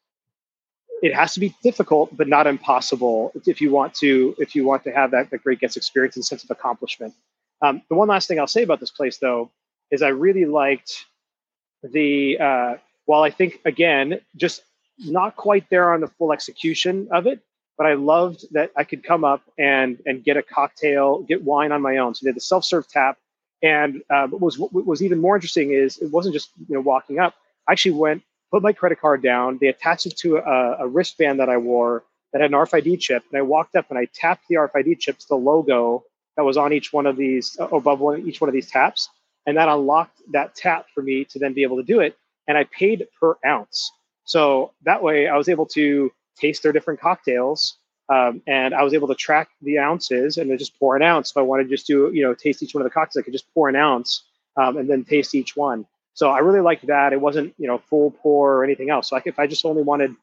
it 1.02 1.14
has 1.14 1.34
to 1.34 1.40
be 1.40 1.54
difficult, 1.62 2.16
but 2.16 2.28
not 2.28 2.46
impossible 2.46 3.32
if 3.46 3.60
you 3.60 3.70
want 3.70 3.94
to, 3.94 4.34
if 4.38 4.54
you 4.54 4.66
want 4.66 4.84
to 4.84 4.92
have 4.92 5.10
that, 5.10 5.30
that 5.30 5.42
great 5.42 5.58
guest 5.58 5.76
experience 5.76 6.14
and 6.16 6.24
sense 6.24 6.44
of 6.44 6.50
accomplishment. 6.50 7.14
Um, 7.62 7.82
the 7.88 7.94
one 7.94 8.08
last 8.08 8.28
thing 8.28 8.38
I'll 8.38 8.46
say 8.46 8.62
about 8.62 8.80
this 8.80 8.90
place, 8.90 9.18
though, 9.18 9.50
is 9.90 10.02
I 10.02 10.08
really 10.08 10.44
liked 10.44 11.06
the, 11.82 12.38
uh, 12.38 12.74
while 13.06 13.22
I 13.22 13.30
think, 13.30 13.60
again, 13.64 14.20
just 14.36 14.62
not 14.98 15.34
quite 15.36 15.68
there 15.70 15.92
on 15.92 16.00
the 16.00 16.06
full 16.06 16.32
execution 16.32 17.08
of 17.10 17.26
it, 17.26 17.40
but 17.80 17.86
I 17.86 17.94
loved 17.94 18.44
that 18.52 18.72
I 18.76 18.84
could 18.84 19.02
come 19.02 19.24
up 19.24 19.40
and 19.56 20.02
and 20.04 20.22
get 20.22 20.36
a 20.36 20.42
cocktail, 20.42 21.22
get 21.22 21.42
wine 21.42 21.72
on 21.72 21.80
my 21.80 21.96
own. 21.96 22.14
So 22.14 22.26
they 22.26 22.28
had 22.28 22.36
the 22.36 22.42
self 22.42 22.62
serve 22.62 22.86
tap, 22.86 23.16
and 23.62 24.02
uh, 24.10 24.26
what 24.26 24.42
was 24.42 24.58
what 24.58 24.84
was 24.84 25.02
even 25.02 25.18
more 25.18 25.34
interesting 25.34 25.70
is 25.70 25.96
it 25.96 26.10
wasn't 26.10 26.34
just 26.34 26.50
you 26.68 26.74
know 26.74 26.82
walking 26.82 27.18
up. 27.18 27.36
I 27.66 27.72
actually 27.72 27.92
went, 27.92 28.22
put 28.50 28.62
my 28.62 28.74
credit 28.74 29.00
card 29.00 29.22
down. 29.22 29.56
They 29.62 29.68
attached 29.68 30.04
it 30.04 30.18
to 30.18 30.36
a, 30.36 30.76
a 30.80 30.88
wristband 30.88 31.40
that 31.40 31.48
I 31.48 31.56
wore 31.56 32.04
that 32.34 32.42
had 32.42 32.50
an 32.50 32.54
RFID 32.58 33.00
chip, 33.00 33.24
and 33.32 33.38
I 33.38 33.42
walked 33.42 33.74
up 33.74 33.86
and 33.88 33.98
I 33.98 34.08
tapped 34.12 34.46
the 34.48 34.56
RFID 34.56 34.98
chips, 34.98 35.24
the 35.24 35.36
logo 35.36 36.04
that 36.36 36.44
was 36.44 36.58
on 36.58 36.74
each 36.74 36.92
one 36.92 37.06
of 37.06 37.16
these 37.16 37.56
uh, 37.58 37.68
above 37.68 38.00
one 38.00 38.28
each 38.28 38.42
one 38.42 38.48
of 38.50 38.54
these 38.54 38.70
taps, 38.70 39.08
and 39.46 39.56
that 39.56 39.70
unlocked 39.70 40.20
that 40.32 40.54
tap 40.54 40.84
for 40.94 41.02
me 41.02 41.24
to 41.30 41.38
then 41.38 41.54
be 41.54 41.62
able 41.62 41.78
to 41.78 41.82
do 41.82 42.00
it. 42.00 42.14
And 42.46 42.58
I 42.58 42.64
paid 42.64 43.06
per 43.18 43.36
ounce, 43.46 43.90
so 44.24 44.72
that 44.84 45.02
way 45.02 45.28
I 45.28 45.38
was 45.38 45.48
able 45.48 45.64
to 45.68 46.12
taste 46.40 46.62
their 46.62 46.72
different 46.72 47.00
cocktails. 47.00 47.76
Um, 48.08 48.42
and 48.46 48.74
I 48.74 48.82
was 48.82 48.92
able 48.92 49.06
to 49.08 49.14
track 49.14 49.48
the 49.62 49.78
ounces 49.78 50.36
and 50.36 50.50
then 50.50 50.58
just 50.58 50.76
pour 50.78 50.96
an 50.96 51.02
ounce. 51.02 51.30
If 51.30 51.36
I 51.36 51.42
wanted 51.42 51.64
to 51.64 51.70
just 51.70 51.86
do, 51.86 52.10
you 52.12 52.22
know, 52.22 52.34
taste 52.34 52.62
each 52.62 52.74
one 52.74 52.82
of 52.82 52.84
the 52.84 52.92
cocktails, 52.92 53.22
I 53.22 53.24
could 53.24 53.32
just 53.32 53.52
pour 53.54 53.68
an 53.68 53.76
ounce 53.76 54.24
um, 54.56 54.76
and 54.76 54.90
then 54.90 55.04
taste 55.04 55.34
each 55.34 55.56
one. 55.56 55.86
So 56.14 56.28
I 56.28 56.40
really 56.40 56.60
liked 56.60 56.86
that. 56.88 57.12
It 57.12 57.20
wasn't, 57.20 57.54
you 57.56 57.68
know, 57.68 57.78
full 57.78 58.10
pour 58.10 58.54
or 58.54 58.64
anything 58.64 58.90
else. 58.90 59.10
So 59.10 59.16
like 59.16 59.28
if 59.28 59.38
I 59.38 59.46
just 59.46 59.64
only 59.64 59.82
wanted 59.82 60.16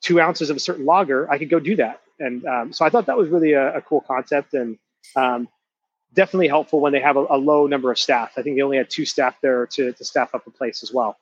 two 0.00 0.20
ounces 0.20 0.48
of 0.48 0.56
a 0.56 0.60
certain 0.60 0.86
lager, 0.86 1.30
I 1.30 1.38
could 1.38 1.50
go 1.50 1.60
do 1.60 1.76
that. 1.76 2.00
And 2.18 2.44
um, 2.46 2.72
so 2.72 2.84
I 2.84 2.90
thought 2.90 3.06
that 3.06 3.16
was 3.16 3.28
really 3.28 3.52
a, 3.52 3.76
a 3.76 3.80
cool 3.82 4.00
concept 4.00 4.54
and 4.54 4.78
um, 5.16 5.48
definitely 6.14 6.48
helpful 6.48 6.80
when 6.80 6.92
they 6.92 7.00
have 7.00 7.16
a, 7.16 7.26
a, 7.30 7.38
low 7.38 7.66
number 7.66 7.90
of 7.90 7.98
staff. 7.98 8.32
I 8.36 8.42
think 8.42 8.56
they 8.56 8.62
only 8.62 8.76
had 8.76 8.90
two 8.90 9.04
staff 9.04 9.36
there 9.42 9.66
to, 9.66 9.92
to 9.92 10.04
staff 10.04 10.34
up 10.34 10.44
the 10.44 10.50
place 10.50 10.82
as 10.82 10.92
well. 10.92 11.18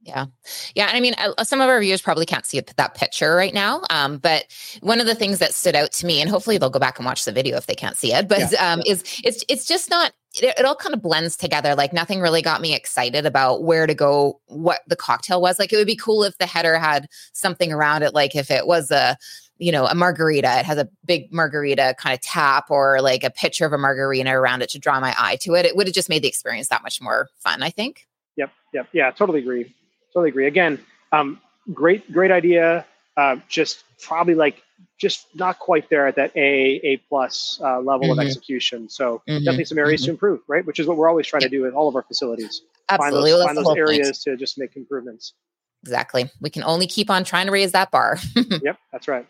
Yeah. 0.00 0.26
Yeah. 0.74 0.90
I 0.92 1.00
mean, 1.00 1.14
uh, 1.18 1.42
some 1.42 1.60
of 1.60 1.68
our 1.68 1.80
viewers 1.80 2.00
probably 2.00 2.26
can't 2.26 2.46
see 2.46 2.60
that 2.60 2.94
picture 2.94 3.34
right 3.34 3.52
now. 3.52 3.82
Um, 3.90 4.18
but 4.18 4.44
one 4.80 5.00
of 5.00 5.06
the 5.06 5.16
things 5.16 5.40
that 5.40 5.52
stood 5.52 5.74
out 5.74 5.90
to 5.92 6.06
me, 6.06 6.20
and 6.20 6.30
hopefully 6.30 6.58
they'll 6.58 6.70
go 6.70 6.78
back 6.78 6.98
and 6.98 7.06
watch 7.06 7.24
the 7.24 7.32
video 7.32 7.56
if 7.56 7.66
they 7.66 7.74
can't 7.74 7.96
see 7.96 8.12
it, 8.12 8.28
but 8.28 8.52
yeah. 8.52 8.72
um, 8.72 8.82
is 8.86 9.02
it's 9.24 9.44
it's 9.48 9.66
just 9.66 9.90
not 9.90 10.12
it, 10.40 10.54
it, 10.58 10.64
all 10.64 10.76
kind 10.76 10.94
of 10.94 11.02
blends 11.02 11.36
together. 11.36 11.74
Like 11.74 11.92
nothing 11.92 12.20
really 12.20 12.42
got 12.42 12.60
me 12.60 12.74
excited 12.74 13.26
about 13.26 13.64
where 13.64 13.86
to 13.86 13.94
go, 13.94 14.40
what 14.46 14.82
the 14.86 14.96
cocktail 14.96 15.40
was. 15.40 15.58
Like 15.58 15.72
it 15.72 15.76
would 15.76 15.86
be 15.86 15.96
cool 15.96 16.22
if 16.22 16.38
the 16.38 16.46
header 16.46 16.78
had 16.78 17.08
something 17.32 17.72
around 17.72 18.02
it, 18.02 18.14
like 18.14 18.36
if 18.36 18.50
it 18.50 18.66
was 18.66 18.90
a 18.90 19.16
you 19.58 19.72
know, 19.72 19.86
a 19.86 19.94
margarita. 19.94 20.58
It 20.58 20.66
has 20.66 20.78
a 20.78 20.88
big 21.06 21.32
margarita 21.32 21.94
kind 21.98 22.14
of 22.14 22.20
tap 22.20 22.70
or 22.70 23.00
like 23.00 23.24
a 23.24 23.30
picture 23.30 23.64
of 23.64 23.72
a 23.72 23.78
margarita 23.78 24.30
around 24.30 24.62
it 24.62 24.68
to 24.70 24.78
draw 24.78 25.00
my 25.00 25.14
eye 25.18 25.36
to 25.36 25.54
it. 25.54 25.64
It 25.64 25.76
would 25.76 25.86
have 25.86 25.94
just 25.94 26.08
made 26.08 26.22
the 26.22 26.28
experience 26.28 26.68
that 26.68 26.82
much 26.82 27.00
more 27.00 27.28
fun, 27.38 27.62
I 27.62 27.70
think. 27.70 28.06
Yep. 28.36 28.50
Yep. 28.74 28.88
Yeah. 28.92 29.10
Totally 29.12 29.40
agree. 29.40 29.74
Totally 30.16 30.30
agree. 30.30 30.46
Again, 30.46 30.78
um, 31.12 31.38
great, 31.74 32.10
great 32.10 32.30
idea. 32.30 32.86
Uh, 33.18 33.36
just 33.50 33.84
probably 34.00 34.34
like 34.34 34.62
just 34.98 35.26
not 35.34 35.58
quite 35.58 35.90
there 35.90 36.06
at 36.06 36.16
that 36.16 36.34
A 36.34 36.80
A 36.84 36.96
plus 37.06 37.60
uh, 37.62 37.80
level 37.80 38.08
mm-hmm. 38.08 38.18
of 38.18 38.26
execution. 38.26 38.88
So 38.88 39.20
mm-hmm. 39.28 39.44
definitely 39.44 39.66
some 39.66 39.76
areas 39.76 40.00
mm-hmm. 40.00 40.06
to 40.06 40.10
improve, 40.12 40.40
right? 40.48 40.64
Which 40.64 40.80
is 40.80 40.86
what 40.86 40.96
we're 40.96 41.10
always 41.10 41.26
trying 41.26 41.42
to 41.42 41.50
do 41.50 41.60
with 41.60 41.74
all 41.74 41.86
of 41.86 41.96
our 41.96 42.02
facilities. 42.02 42.62
Absolutely, 42.88 43.32
find 43.32 43.40
those, 43.40 43.44
find 43.44 43.58
those 43.58 43.76
areas 43.76 44.06
point. 44.06 44.22
to 44.22 44.36
just 44.38 44.56
make 44.56 44.74
improvements. 44.74 45.34
Exactly. 45.82 46.30
We 46.40 46.48
can 46.48 46.64
only 46.64 46.86
keep 46.86 47.10
on 47.10 47.22
trying 47.22 47.44
to 47.44 47.52
raise 47.52 47.72
that 47.72 47.90
bar. 47.90 48.16
yep, 48.62 48.78
that's 48.90 49.08
right. 49.08 49.26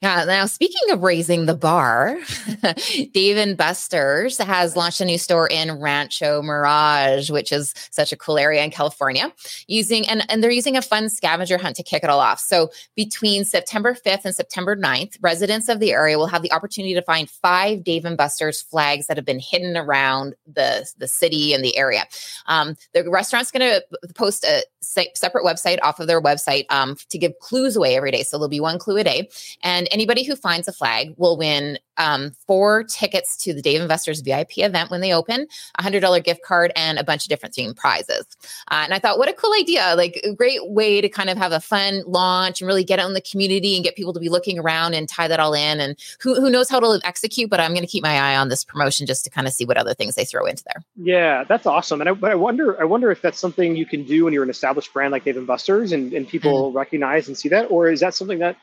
Yeah. 0.00 0.24
Now, 0.24 0.46
speaking 0.46 0.90
of 0.90 1.02
raising 1.02 1.46
the 1.46 1.54
bar, 1.54 2.18
Dave 3.12 3.36
and 3.36 3.56
Buster's 3.56 4.38
has 4.38 4.76
launched 4.76 5.00
a 5.00 5.04
new 5.04 5.18
store 5.18 5.48
in 5.48 5.80
Rancho 5.80 6.42
Mirage, 6.42 7.30
which 7.30 7.52
is 7.52 7.74
such 7.90 8.12
a 8.12 8.16
cool 8.16 8.38
area 8.38 8.62
in 8.62 8.70
California. 8.70 9.32
Using 9.66 10.08
and, 10.08 10.24
and 10.30 10.42
they're 10.42 10.50
using 10.50 10.76
a 10.76 10.82
fun 10.82 11.08
scavenger 11.08 11.58
hunt 11.58 11.76
to 11.76 11.82
kick 11.82 12.04
it 12.04 12.10
all 12.10 12.20
off. 12.20 12.40
So 12.40 12.70
between 12.94 13.44
September 13.44 13.94
5th 13.94 14.24
and 14.24 14.34
September 14.34 14.76
9th, 14.76 15.16
residents 15.20 15.68
of 15.68 15.80
the 15.80 15.92
area 15.92 16.18
will 16.18 16.26
have 16.26 16.42
the 16.42 16.52
opportunity 16.52 16.94
to 16.94 17.02
find 17.02 17.28
five 17.28 17.84
Dave 17.84 18.04
and 18.04 18.16
Buster's 18.16 18.62
flags 18.62 19.06
that 19.06 19.16
have 19.16 19.26
been 19.26 19.40
hidden 19.40 19.76
around 19.76 20.34
the, 20.46 20.90
the 20.98 21.08
city 21.08 21.52
and 21.52 21.64
the 21.64 21.76
area. 21.76 22.04
Um, 22.46 22.76
the 22.94 23.08
restaurant's 23.10 23.50
going 23.50 23.60
to 23.68 23.84
post 24.14 24.44
a 24.44 24.62
separate 24.80 25.44
website 25.44 25.78
off 25.82 26.00
of 26.00 26.06
their 26.06 26.20
website 26.20 26.66
um, 26.70 26.96
to 27.08 27.18
give 27.18 27.38
clues 27.40 27.76
away 27.76 27.96
every 27.96 28.10
day. 28.10 28.22
So 28.22 28.38
there'll 28.38 28.48
be 28.48 28.60
one 28.60 28.78
clue 28.78 28.96
a 28.98 29.04
day. 29.04 29.28
And 29.62 29.88
anybody 29.90 30.24
who 30.24 30.36
finds 30.36 30.68
a 30.68 30.72
flag 30.72 31.14
will 31.16 31.36
win 31.36 31.78
um, 31.98 32.32
four 32.46 32.84
tickets 32.84 33.36
to 33.38 33.52
the 33.52 33.60
Dave 33.60 33.80
and 33.80 33.88
Buster's 33.88 34.20
VIP 34.20 34.58
event 34.58 34.90
when 34.90 35.00
they 35.00 35.12
open, 35.12 35.46
a 35.76 35.82
hundred 35.82 36.00
dollar 36.00 36.20
gift 36.20 36.42
card, 36.42 36.72
and 36.76 36.98
a 36.98 37.04
bunch 37.04 37.24
of 37.24 37.28
different 37.28 37.54
themed 37.54 37.76
prizes. 37.76 38.24
Uh, 38.70 38.82
and 38.84 38.94
I 38.94 38.98
thought, 38.98 39.18
what 39.18 39.28
a 39.28 39.32
cool 39.32 39.52
idea! 39.58 39.94
Like 39.96 40.20
a 40.24 40.32
great 40.32 40.70
way 40.70 41.00
to 41.00 41.08
kind 41.08 41.28
of 41.28 41.36
have 41.36 41.52
a 41.52 41.60
fun 41.60 42.02
launch 42.06 42.60
and 42.60 42.66
really 42.66 42.84
get 42.84 42.98
out 42.98 43.08
in 43.08 43.14
the 43.14 43.20
community 43.20 43.74
and 43.74 43.84
get 43.84 43.96
people 43.96 44.12
to 44.12 44.20
be 44.20 44.28
looking 44.28 44.58
around 44.58 44.94
and 44.94 45.08
tie 45.08 45.28
that 45.28 45.40
all 45.40 45.54
in. 45.54 45.80
And 45.80 45.96
who 46.20 46.34
who 46.36 46.50
knows 46.50 46.70
how 46.70 46.80
to 46.80 47.00
execute? 47.04 47.50
But 47.50 47.60
I'm 47.60 47.72
going 47.72 47.84
to 47.84 47.90
keep 47.90 48.02
my 48.02 48.18
eye 48.18 48.36
on 48.36 48.48
this 48.48 48.64
promotion 48.64 49.06
just 49.06 49.24
to 49.24 49.30
kind 49.30 49.46
of 49.46 49.52
see 49.52 49.64
what 49.64 49.76
other 49.76 49.94
things 49.94 50.14
they 50.14 50.24
throw 50.24 50.46
into 50.46 50.62
there. 50.64 50.82
Yeah, 50.96 51.44
that's 51.44 51.66
awesome. 51.66 52.00
And 52.00 52.10
I, 52.10 52.12
but 52.12 52.30
I 52.30 52.34
wonder, 52.34 52.80
I 52.80 52.84
wonder 52.84 53.10
if 53.10 53.22
that's 53.22 53.38
something 53.38 53.76
you 53.76 53.86
can 53.86 54.04
do 54.04 54.24
when 54.24 54.32
you're 54.32 54.42
an 54.42 54.50
established 54.50 54.92
brand 54.92 55.12
like 55.12 55.24
Dave 55.24 55.36
and 55.36 55.46
Buster's, 55.46 55.92
and, 55.92 56.12
and 56.12 56.28
people 56.28 56.68
mm-hmm. 56.68 56.76
recognize 56.76 57.28
and 57.28 57.36
see 57.36 57.48
that, 57.48 57.70
or 57.70 57.88
is 57.88 58.00
that 58.00 58.14
something 58.14 58.38
that 58.38 58.56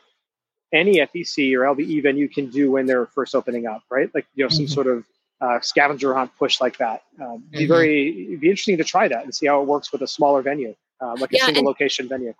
any 0.73 0.97
FEC 0.97 1.53
or 1.55 1.61
LBE 1.75 2.03
venue 2.03 2.27
can 2.27 2.49
do 2.49 2.71
when 2.71 2.85
they're 2.85 3.05
first 3.07 3.35
opening 3.35 3.67
up, 3.67 3.83
right? 3.89 4.13
Like 4.13 4.25
you 4.35 4.43
know 4.43 4.49
some 4.49 4.65
mm-hmm. 4.65 4.73
sort 4.73 4.87
of 4.87 5.05
uh, 5.41 5.59
scavenger 5.61 6.13
hunt 6.13 6.31
push 6.37 6.61
like 6.61 6.77
that. 6.77 7.03
Um, 7.19 7.25
mm-hmm. 7.27 7.57
Be 7.57 7.65
very 7.65 8.35
be 8.35 8.49
interesting 8.49 8.77
to 8.77 8.83
try 8.83 9.07
that 9.07 9.23
and 9.23 9.33
see 9.33 9.47
how 9.47 9.61
it 9.61 9.67
works 9.67 9.91
with 9.91 10.01
a 10.01 10.07
smaller 10.07 10.41
venue, 10.41 10.75
uh, 11.01 11.15
like 11.19 11.31
a 11.33 11.37
yeah, 11.37 11.45
single 11.45 11.63
location 11.63 12.07
venue. 12.07 12.33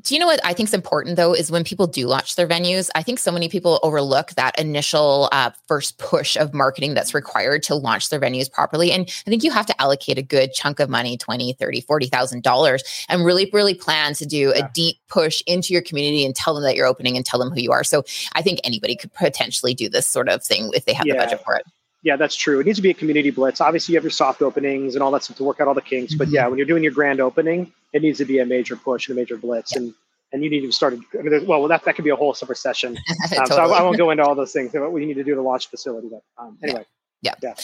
Do 0.00 0.14
you 0.14 0.20
know 0.20 0.26
what 0.26 0.40
I 0.44 0.52
think 0.52 0.68
is 0.68 0.74
important 0.74 1.16
though 1.16 1.34
is 1.34 1.50
when 1.50 1.64
people 1.64 1.88
do 1.88 2.06
launch 2.06 2.36
their 2.36 2.46
venues, 2.46 2.90
I 2.94 3.02
think 3.02 3.18
so 3.18 3.32
many 3.32 3.48
people 3.48 3.80
overlook 3.82 4.30
that 4.32 4.56
initial 4.56 5.28
uh, 5.32 5.50
first 5.66 5.98
push 5.98 6.36
of 6.36 6.54
marketing 6.54 6.94
that's 6.94 7.12
required 7.12 7.64
to 7.64 7.74
launch 7.74 8.08
their 8.08 8.20
venues 8.20 8.50
properly. 8.50 8.92
And 8.92 9.02
I 9.26 9.30
think 9.30 9.42
you 9.42 9.50
have 9.50 9.66
to 9.66 9.82
allocate 9.82 10.16
a 10.16 10.22
good 10.22 10.52
chunk 10.52 10.78
of 10.78 10.88
money, 10.88 11.16
20, 11.16 11.54
30, 11.54 11.82
$40,000 11.82 13.04
and 13.08 13.24
really, 13.24 13.50
really 13.52 13.74
plan 13.74 14.14
to 14.14 14.26
do 14.26 14.52
yeah. 14.54 14.64
a 14.64 14.70
deep 14.72 14.98
push 15.08 15.42
into 15.48 15.72
your 15.72 15.82
community 15.82 16.24
and 16.24 16.36
tell 16.36 16.54
them 16.54 16.62
that 16.62 16.76
you're 16.76 16.86
opening 16.86 17.16
and 17.16 17.26
tell 17.26 17.40
them 17.40 17.50
who 17.50 17.60
you 17.60 17.72
are. 17.72 17.82
So 17.82 18.04
I 18.34 18.42
think 18.42 18.60
anybody 18.62 18.94
could 18.94 19.12
potentially 19.12 19.74
do 19.74 19.88
this 19.88 20.06
sort 20.06 20.28
of 20.28 20.44
thing 20.44 20.70
if 20.72 20.84
they 20.84 20.92
have 20.92 21.04
yeah. 21.04 21.14
the 21.14 21.18
budget 21.18 21.42
for 21.44 21.56
it. 21.56 21.64
Yeah, 22.02 22.16
that's 22.16 22.34
true. 22.34 22.60
It 22.60 22.66
needs 22.66 22.78
to 22.78 22.82
be 22.82 22.90
a 22.90 22.94
community 22.94 23.30
blitz. 23.30 23.60
Obviously, 23.60 23.92
you 23.92 23.98
have 23.98 24.04
your 24.04 24.10
soft 24.10 24.40
openings 24.40 24.94
and 24.94 25.02
all 25.02 25.10
that 25.10 25.22
stuff 25.22 25.36
to 25.36 25.44
work 25.44 25.60
out 25.60 25.68
all 25.68 25.74
the 25.74 25.82
kinks. 25.82 26.12
Mm-hmm. 26.12 26.18
But 26.18 26.28
yeah, 26.28 26.46
when 26.46 26.56
you're 26.56 26.66
doing 26.66 26.82
your 26.82 26.92
grand 26.92 27.20
opening, 27.20 27.72
it 27.92 28.02
needs 28.02 28.18
to 28.18 28.24
be 28.24 28.38
a 28.38 28.46
major 28.46 28.76
push 28.76 29.08
and 29.08 29.18
a 29.18 29.20
major 29.20 29.36
blitz. 29.36 29.72
Yeah. 29.72 29.82
And 29.82 29.94
and 30.32 30.44
you 30.44 30.50
need 30.50 30.60
to 30.60 30.72
start. 30.72 30.94
I 30.94 31.22
mean, 31.22 31.46
well, 31.46 31.66
that 31.68 31.84
that 31.84 31.96
could 31.96 32.04
be 32.04 32.10
a 32.10 32.16
whole 32.16 32.34
separate 32.34 32.58
session. 32.58 32.96
Um, 33.10 33.46
totally. 33.46 33.68
So 33.68 33.74
I, 33.74 33.78
I, 33.78 33.82
won't 33.82 33.96
go 33.96 34.10
into 34.10 34.24
all 34.24 34.34
those 34.34 34.52
things. 34.52 34.72
We 34.72 35.06
need 35.06 35.14
to 35.14 35.22
do 35.22 35.36
the 35.36 35.42
launch 35.42 35.68
facility. 35.68 36.08
But 36.08 36.22
um, 36.36 36.58
anyway. 36.62 36.84
Yeah. 37.22 37.34
yeah. 37.42 37.54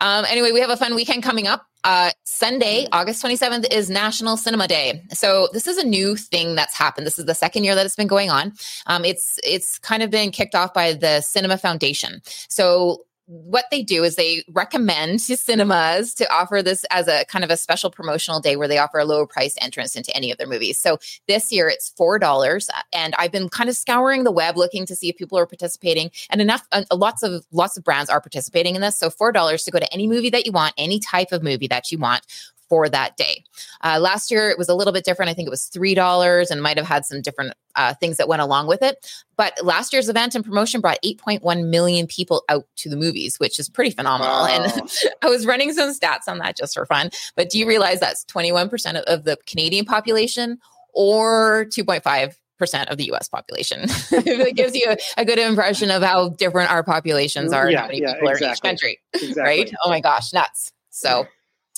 Um, 0.00 0.24
anyway, 0.24 0.52
we 0.52 0.60
have 0.60 0.70
a 0.70 0.76
fun 0.76 0.94
weekend 0.94 1.22
coming 1.22 1.46
up. 1.46 1.66
Uh, 1.84 2.10
Sunday, 2.24 2.88
August 2.92 3.22
27th 3.22 3.72
is 3.72 3.90
National 3.90 4.36
Cinema 4.36 4.66
Day. 4.66 5.02
So 5.12 5.48
this 5.52 5.66
is 5.66 5.76
a 5.76 5.86
new 5.86 6.16
thing 6.16 6.54
that's 6.54 6.74
happened. 6.74 7.06
This 7.06 7.18
is 7.18 7.26
the 7.26 7.34
second 7.34 7.64
year 7.64 7.74
that 7.74 7.86
it's 7.86 7.94
been 7.94 8.08
going 8.08 8.30
on. 8.30 8.52
Um, 8.86 9.04
it's 9.04 9.38
it's 9.44 9.78
kind 9.78 10.02
of 10.02 10.10
been 10.10 10.30
kicked 10.30 10.54
off 10.54 10.74
by 10.74 10.94
the 10.94 11.20
Cinema 11.20 11.58
Foundation. 11.58 12.22
So 12.48 13.04
what 13.32 13.64
they 13.70 13.82
do 13.82 14.04
is 14.04 14.16
they 14.16 14.44
recommend 14.50 15.20
to 15.20 15.36
cinemas 15.38 16.12
to 16.14 16.30
offer 16.30 16.62
this 16.62 16.84
as 16.90 17.08
a 17.08 17.24
kind 17.24 17.44
of 17.44 17.50
a 17.50 17.56
special 17.56 17.90
promotional 17.90 18.40
day 18.40 18.56
where 18.56 18.68
they 18.68 18.76
offer 18.76 18.98
a 18.98 19.06
lower 19.06 19.26
price 19.26 19.54
entrance 19.60 19.96
into 19.96 20.14
any 20.14 20.30
of 20.30 20.36
their 20.36 20.46
movies. 20.46 20.78
So 20.78 20.98
this 21.26 21.50
year 21.50 21.68
it's 21.68 21.90
four 21.96 22.18
dollars, 22.18 22.68
and 22.92 23.14
I've 23.16 23.32
been 23.32 23.48
kind 23.48 23.70
of 23.70 23.76
scouring 23.76 24.24
the 24.24 24.30
web 24.30 24.58
looking 24.58 24.84
to 24.86 24.94
see 24.94 25.08
if 25.08 25.16
people 25.16 25.38
are 25.38 25.46
participating, 25.46 26.10
and 26.28 26.42
enough, 26.42 26.66
uh, 26.72 26.84
lots 26.92 27.22
of 27.22 27.44
lots 27.52 27.78
of 27.78 27.84
brands 27.84 28.10
are 28.10 28.20
participating 28.20 28.74
in 28.74 28.82
this. 28.82 28.98
So 28.98 29.08
four 29.08 29.32
dollars 29.32 29.64
to 29.64 29.70
go 29.70 29.78
to 29.78 29.92
any 29.92 30.06
movie 30.06 30.30
that 30.30 30.44
you 30.44 30.52
want, 30.52 30.74
any 30.76 31.00
type 31.00 31.32
of 31.32 31.42
movie 31.42 31.68
that 31.68 31.90
you 31.90 31.98
want 31.98 32.26
for 32.72 32.88
that 32.88 33.18
day. 33.18 33.44
Uh, 33.82 33.98
last 34.00 34.30
year 34.30 34.48
it 34.48 34.56
was 34.56 34.66
a 34.70 34.74
little 34.74 34.94
bit 34.94 35.04
different. 35.04 35.28
I 35.28 35.34
think 35.34 35.46
it 35.46 35.50
was 35.50 35.64
three 35.64 35.94
dollars 35.94 36.50
and 36.50 36.62
might 36.62 36.78
have 36.78 36.86
had 36.86 37.04
some 37.04 37.20
different 37.20 37.52
uh, 37.76 37.92
things 37.92 38.16
that 38.16 38.28
went 38.28 38.40
along 38.40 38.66
with 38.66 38.80
it. 38.80 39.06
But 39.36 39.52
last 39.62 39.92
year's 39.92 40.08
event 40.08 40.34
and 40.34 40.42
promotion 40.42 40.80
brought 40.80 40.96
8.1 41.04 41.68
million 41.68 42.06
people 42.06 42.44
out 42.48 42.64
to 42.76 42.88
the 42.88 42.96
movies, 42.96 43.38
which 43.38 43.58
is 43.58 43.68
pretty 43.68 43.90
phenomenal. 43.90 44.44
Wow. 44.44 44.46
And 44.46 44.90
I 45.22 45.28
was 45.28 45.44
running 45.44 45.74
some 45.74 45.90
stats 45.92 46.28
on 46.28 46.38
that 46.38 46.56
just 46.56 46.72
for 46.72 46.86
fun. 46.86 47.10
But 47.36 47.50
do 47.50 47.58
you 47.58 47.68
realize 47.68 48.00
that's 48.00 48.24
21% 48.24 49.00
of, 49.00 49.04
of 49.04 49.24
the 49.24 49.36
Canadian 49.46 49.84
population 49.84 50.58
or 50.94 51.66
2.5 51.66 52.36
percent 52.56 52.88
of 52.88 52.96
the 52.96 53.04
U.S. 53.06 53.28
population. 53.28 53.80
it 54.12 54.54
gives 54.54 54.74
you 54.74 54.84
a, 54.88 54.96
a, 55.20 55.24
good 55.24 55.40
impression 55.40 55.90
of 55.90 56.00
how 56.00 56.28
different 56.28 56.70
our 56.70 56.84
populations 56.84 57.52
are 57.52 57.68
yeah, 57.68 57.70
and 57.70 57.80
how 57.80 57.86
many 57.88 58.00
yeah, 58.02 58.14
people 58.14 58.28
exactly. 58.28 58.46
are 58.46 58.48
in 58.48 58.54
each 58.54 58.62
country, 58.62 59.00
exactly. 59.14 59.42
right? 59.42 59.74
Oh 59.84 59.90
my 59.90 60.00
gosh, 60.00 60.32
nuts! 60.32 60.70
So 60.90 61.26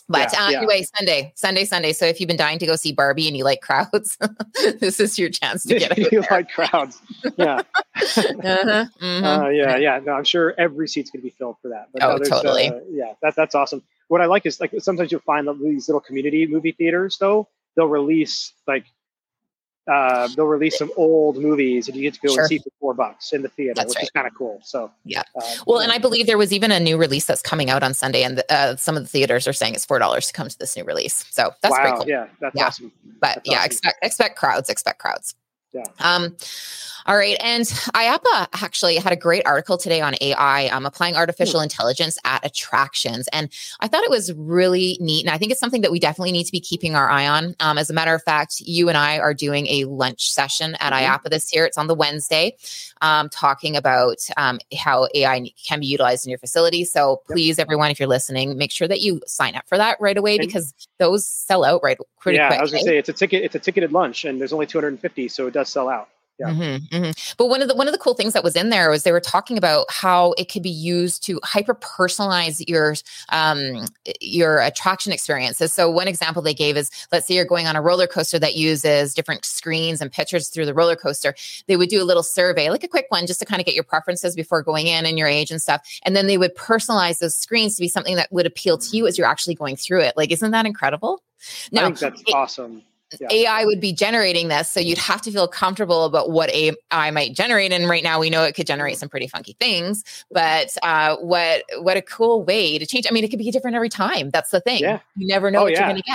but 0.08 0.32
yeah, 0.32 0.44
uh, 0.44 0.50
yeah. 0.50 0.58
anyway, 0.58 0.84
Sunday, 0.96 1.32
Sunday, 1.34 1.64
Sunday. 1.64 1.92
So 1.92 2.06
if 2.06 2.20
you've 2.20 2.28
been 2.28 2.36
dying 2.36 2.58
to 2.58 2.66
go 2.66 2.76
see 2.76 2.92
Barbie 2.92 3.26
and 3.26 3.36
you 3.36 3.44
like 3.44 3.60
crowds, 3.60 4.18
this 4.80 5.00
is 5.00 5.18
your 5.18 5.30
chance 5.30 5.64
to 5.64 5.78
get 5.78 5.96
it. 5.98 6.12
you 6.12 6.22
like 6.30 6.50
crowds, 6.50 7.00
yeah, 7.36 7.56
uh-huh. 7.96 8.86
mm-hmm. 9.00 9.24
uh, 9.24 9.48
yeah, 9.48 9.76
yeah. 9.76 10.00
No, 10.04 10.12
I'm 10.12 10.24
sure 10.24 10.54
every 10.58 10.88
seat's 10.88 11.10
going 11.10 11.20
to 11.20 11.24
be 11.24 11.34
filled 11.38 11.56
for 11.62 11.68
that. 11.68 11.88
But 11.92 12.02
oh, 12.02 12.16
no, 12.16 12.24
totally. 12.24 12.68
Uh, 12.68 12.80
yeah, 12.90 13.12
that, 13.22 13.34
that's 13.36 13.54
awesome. 13.54 13.82
What 14.08 14.20
I 14.20 14.26
like 14.26 14.46
is 14.46 14.60
like 14.60 14.72
sometimes 14.78 15.10
you'll 15.10 15.22
find 15.22 15.48
these 15.62 15.88
little 15.88 16.00
community 16.00 16.46
movie 16.46 16.72
theaters 16.72 17.16
though 17.18 17.48
they'll 17.76 17.86
release 17.86 18.52
like 18.66 18.84
uh, 19.86 20.28
they'll 20.34 20.46
release 20.46 20.78
some 20.78 20.90
old 20.96 21.36
movies 21.36 21.88
and 21.88 21.96
you 21.96 22.02
get 22.02 22.14
to 22.14 22.20
go 22.20 22.32
sure. 22.32 22.42
and 22.42 22.48
see 22.48 22.58
for 22.58 22.70
four 22.80 22.94
bucks 22.94 23.32
in 23.32 23.42
the 23.42 23.48
theater, 23.48 23.74
that's 23.76 23.90
which 23.90 23.96
right. 23.96 24.04
is 24.04 24.10
kind 24.10 24.26
of 24.26 24.34
cool. 24.34 24.60
So 24.62 24.90
yeah. 25.04 25.22
Uh, 25.36 25.42
well, 25.66 25.80
and 25.80 25.92
I 25.92 25.98
believe 25.98 26.26
there 26.26 26.38
was 26.38 26.52
even 26.52 26.70
a 26.70 26.80
new 26.80 26.96
release 26.96 27.26
that's 27.26 27.42
coming 27.42 27.70
out 27.70 27.82
on 27.82 27.92
Sunday, 27.94 28.22
and 28.22 28.38
the, 28.38 28.52
uh, 28.52 28.76
some 28.76 28.96
of 28.96 29.02
the 29.02 29.08
theaters 29.08 29.46
are 29.46 29.52
saying 29.52 29.74
it's 29.74 29.84
four 29.84 29.98
dollars 29.98 30.26
to 30.28 30.32
come 30.32 30.48
to 30.48 30.58
this 30.58 30.76
new 30.76 30.84
release. 30.84 31.26
So 31.30 31.52
that's 31.60 31.72
wow, 31.72 31.80
pretty 31.80 31.96
cool. 31.96 32.08
Yeah, 32.08 32.26
that's 32.40 32.56
yeah. 32.56 32.66
awesome. 32.66 32.92
But 33.20 33.34
that's 33.36 33.40
yeah, 33.44 33.58
awesome. 33.58 33.66
expect 33.66 33.98
expect 34.02 34.36
crowds, 34.36 34.70
expect 34.70 34.98
crowds. 34.98 35.34
Yeah. 35.74 35.84
Um, 35.98 36.36
all 37.06 37.16
right. 37.16 37.36
And 37.40 37.64
IAAPA 37.64 38.48
actually 38.62 38.96
had 38.96 39.12
a 39.12 39.16
great 39.16 39.44
article 39.44 39.76
today 39.76 40.00
on 40.00 40.14
AI, 40.22 40.68
um, 40.68 40.86
applying 40.86 41.16
artificial 41.16 41.60
hmm. 41.60 41.64
intelligence 41.64 42.18
at 42.24 42.44
attractions. 42.46 43.28
And 43.32 43.50
I 43.80 43.88
thought 43.88 44.04
it 44.04 44.10
was 44.10 44.32
really 44.32 44.96
neat. 45.00 45.26
And 45.26 45.34
I 45.34 45.36
think 45.36 45.52
it's 45.52 45.60
something 45.60 45.82
that 45.82 45.92
we 45.92 46.00
definitely 46.00 46.32
need 46.32 46.44
to 46.44 46.52
be 46.52 46.60
keeping 46.60 46.94
our 46.94 47.10
eye 47.10 47.28
on. 47.28 47.56
Um, 47.60 47.76
as 47.76 47.90
a 47.90 47.92
matter 47.92 48.14
of 48.14 48.22
fact, 48.22 48.60
you 48.60 48.88
and 48.88 48.96
I 48.96 49.18
are 49.18 49.34
doing 49.34 49.66
a 49.66 49.84
lunch 49.84 50.32
session 50.32 50.76
at 50.76 50.92
mm-hmm. 50.94 51.04
IAAPA 51.04 51.30
this 51.30 51.54
year. 51.54 51.66
It's 51.66 51.76
on 51.76 51.88
the 51.88 51.94
Wednesday, 51.94 52.56
um, 53.02 53.28
talking 53.28 53.76
about 53.76 54.26
um, 54.38 54.58
how 54.74 55.08
AI 55.14 55.50
can 55.62 55.80
be 55.80 55.86
utilized 55.86 56.24
in 56.24 56.30
your 56.30 56.38
facility. 56.38 56.86
So 56.86 57.20
please, 57.26 57.58
yep. 57.58 57.66
everyone, 57.66 57.90
if 57.90 58.00
you're 58.00 58.08
listening, 58.08 58.56
make 58.56 58.70
sure 58.70 58.88
that 58.88 59.02
you 59.02 59.20
sign 59.26 59.56
up 59.56 59.68
for 59.68 59.76
that 59.76 59.98
right 60.00 60.16
away 60.16 60.38
because 60.38 60.72
those 60.98 61.26
sell 61.26 61.64
out 61.64 61.82
right 61.82 61.98
pretty 62.24 62.38
yeah, 62.38 62.48
quick. 62.48 62.58
I 62.58 62.62
was 62.62 62.72
going 62.72 62.82
to 62.82 62.88
say 62.88 62.98
it's 62.98 63.10
a 63.10 63.12
ticket. 63.12 63.44
It's 63.44 63.54
a 63.54 63.58
ticketed 63.58 63.92
lunch, 63.92 64.24
and 64.24 64.40
there's 64.40 64.52
only 64.52 64.66
250, 64.66 65.28
so 65.28 65.46
it 65.46 65.52
does 65.52 65.63
sell 65.64 65.88
out. 65.88 66.08
Yeah. 66.38 66.48
Mm-hmm, 66.48 66.96
mm-hmm. 66.96 67.34
But 67.38 67.46
one 67.46 67.62
of 67.62 67.68
the 67.68 67.76
one 67.76 67.86
of 67.86 67.92
the 67.92 67.98
cool 67.98 68.14
things 68.14 68.32
that 68.32 68.42
was 68.42 68.56
in 68.56 68.70
there 68.70 68.90
was 68.90 69.04
they 69.04 69.12
were 69.12 69.20
talking 69.20 69.56
about 69.56 69.86
how 69.88 70.32
it 70.32 70.50
could 70.50 70.64
be 70.64 70.70
used 70.70 71.22
to 71.26 71.38
hyper 71.44 71.76
personalize 71.76 72.68
your 72.68 72.96
um, 73.28 73.86
your 74.20 74.58
attraction 74.58 75.12
experiences. 75.12 75.72
So 75.72 75.88
one 75.88 76.08
example 76.08 76.42
they 76.42 76.52
gave 76.52 76.76
is 76.76 76.90
let's 77.12 77.28
say 77.28 77.34
you're 77.34 77.44
going 77.44 77.68
on 77.68 77.76
a 77.76 77.82
roller 77.82 78.08
coaster 78.08 78.40
that 78.40 78.56
uses 78.56 79.14
different 79.14 79.44
screens 79.44 80.00
and 80.00 80.10
pictures 80.10 80.48
through 80.48 80.66
the 80.66 80.74
roller 80.74 80.96
coaster. 80.96 81.36
They 81.68 81.76
would 81.76 81.88
do 81.88 82.02
a 82.02 82.04
little 82.04 82.24
survey, 82.24 82.68
like 82.68 82.82
a 82.82 82.88
quick 82.88 83.06
one, 83.10 83.28
just 83.28 83.38
to 83.38 83.46
kind 83.46 83.60
of 83.60 83.66
get 83.66 83.76
your 83.76 83.84
preferences 83.84 84.34
before 84.34 84.60
going 84.64 84.88
in 84.88 85.06
and 85.06 85.16
your 85.16 85.28
age 85.28 85.52
and 85.52 85.62
stuff. 85.62 85.88
And 86.02 86.16
then 86.16 86.26
they 86.26 86.36
would 86.36 86.56
personalize 86.56 87.20
those 87.20 87.36
screens 87.36 87.76
to 87.76 87.80
be 87.80 87.88
something 87.88 88.16
that 88.16 88.32
would 88.32 88.46
appeal 88.46 88.76
to 88.76 88.96
you 88.96 89.06
as 89.06 89.16
you're 89.16 89.28
actually 89.28 89.54
going 89.54 89.76
through 89.76 90.00
it. 90.00 90.16
Like, 90.16 90.32
isn't 90.32 90.50
that 90.50 90.66
incredible? 90.66 91.22
Now, 91.70 91.82
I 91.82 91.84
think 91.86 91.98
that's 92.00 92.22
it, 92.22 92.34
awesome 92.34 92.82
yeah. 93.20 93.28
AI 93.30 93.64
would 93.64 93.80
be 93.80 93.92
generating 93.92 94.48
this. 94.48 94.70
So 94.70 94.80
you'd 94.80 94.98
have 94.98 95.22
to 95.22 95.30
feel 95.30 95.48
comfortable 95.48 96.04
about 96.04 96.30
what 96.30 96.50
AI 96.50 97.10
might 97.10 97.34
generate. 97.34 97.72
And 97.72 97.88
right 97.88 98.02
now 98.02 98.20
we 98.20 98.30
know 98.30 98.44
it 98.44 98.54
could 98.54 98.66
generate 98.66 98.98
some 98.98 99.08
pretty 99.08 99.28
funky 99.28 99.56
things. 99.58 100.04
But 100.30 100.76
uh, 100.82 101.16
what 101.16 101.62
what 101.78 101.96
a 101.96 102.02
cool 102.02 102.44
way 102.44 102.78
to 102.78 102.86
change. 102.86 103.06
I 103.08 103.12
mean, 103.12 103.24
it 103.24 103.28
could 103.28 103.38
be 103.38 103.50
different 103.50 103.76
every 103.76 103.88
time. 103.88 104.30
That's 104.30 104.50
the 104.50 104.60
thing. 104.60 104.80
Yeah. 104.80 105.00
You 105.16 105.26
never 105.26 105.50
know 105.50 105.60
oh, 105.60 105.64
what 105.64 105.72
yeah. 105.72 105.80
you're 105.80 105.88
going 105.88 106.02
to 106.02 106.10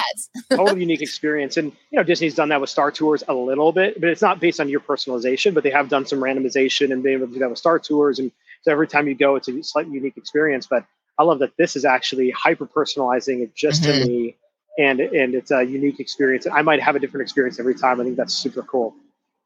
get. 0.49 0.57
totally 0.57 0.81
unique 0.81 1.01
experience. 1.01 1.57
And 1.57 1.71
you 1.91 1.97
know, 1.97 2.03
Disney's 2.03 2.35
done 2.35 2.49
that 2.49 2.61
with 2.61 2.69
Star 2.69 2.91
Tours 2.91 3.23
a 3.27 3.33
little 3.33 3.71
bit, 3.71 3.99
but 3.99 4.09
it's 4.09 4.21
not 4.21 4.39
based 4.39 4.59
on 4.59 4.69
your 4.69 4.79
personalization. 4.79 5.53
But 5.53 5.63
they 5.63 5.71
have 5.71 5.89
done 5.89 6.05
some 6.05 6.19
randomization 6.19 6.91
and 6.91 7.03
been 7.03 7.13
able 7.13 7.27
to 7.27 7.33
do 7.33 7.39
that 7.39 7.49
with 7.49 7.59
Star 7.59 7.79
Tours. 7.79 8.19
And 8.19 8.31
so 8.61 8.71
every 8.71 8.87
time 8.87 9.07
you 9.07 9.15
go, 9.15 9.35
it's 9.35 9.47
a 9.47 9.63
slightly 9.63 9.93
unique 9.93 10.17
experience. 10.17 10.67
But 10.67 10.85
I 11.17 11.23
love 11.23 11.39
that 11.39 11.51
this 11.57 11.75
is 11.75 11.85
actually 11.85 12.31
hyper 12.31 12.65
personalizing 12.65 13.41
it 13.41 13.53
just 13.53 13.83
mm-hmm. 13.83 14.03
to 14.03 14.07
me 14.07 14.35
and 14.79 14.99
and 15.01 15.35
it's 15.35 15.51
a 15.51 15.61
unique 15.63 15.99
experience. 15.99 16.47
I 16.51 16.61
might 16.61 16.81
have 16.81 16.95
a 16.95 16.99
different 16.99 17.23
experience 17.23 17.59
every 17.59 17.75
time. 17.75 17.99
I 17.99 18.03
think 18.05 18.15
that's 18.15 18.33
super 18.33 18.63
cool. 18.63 18.95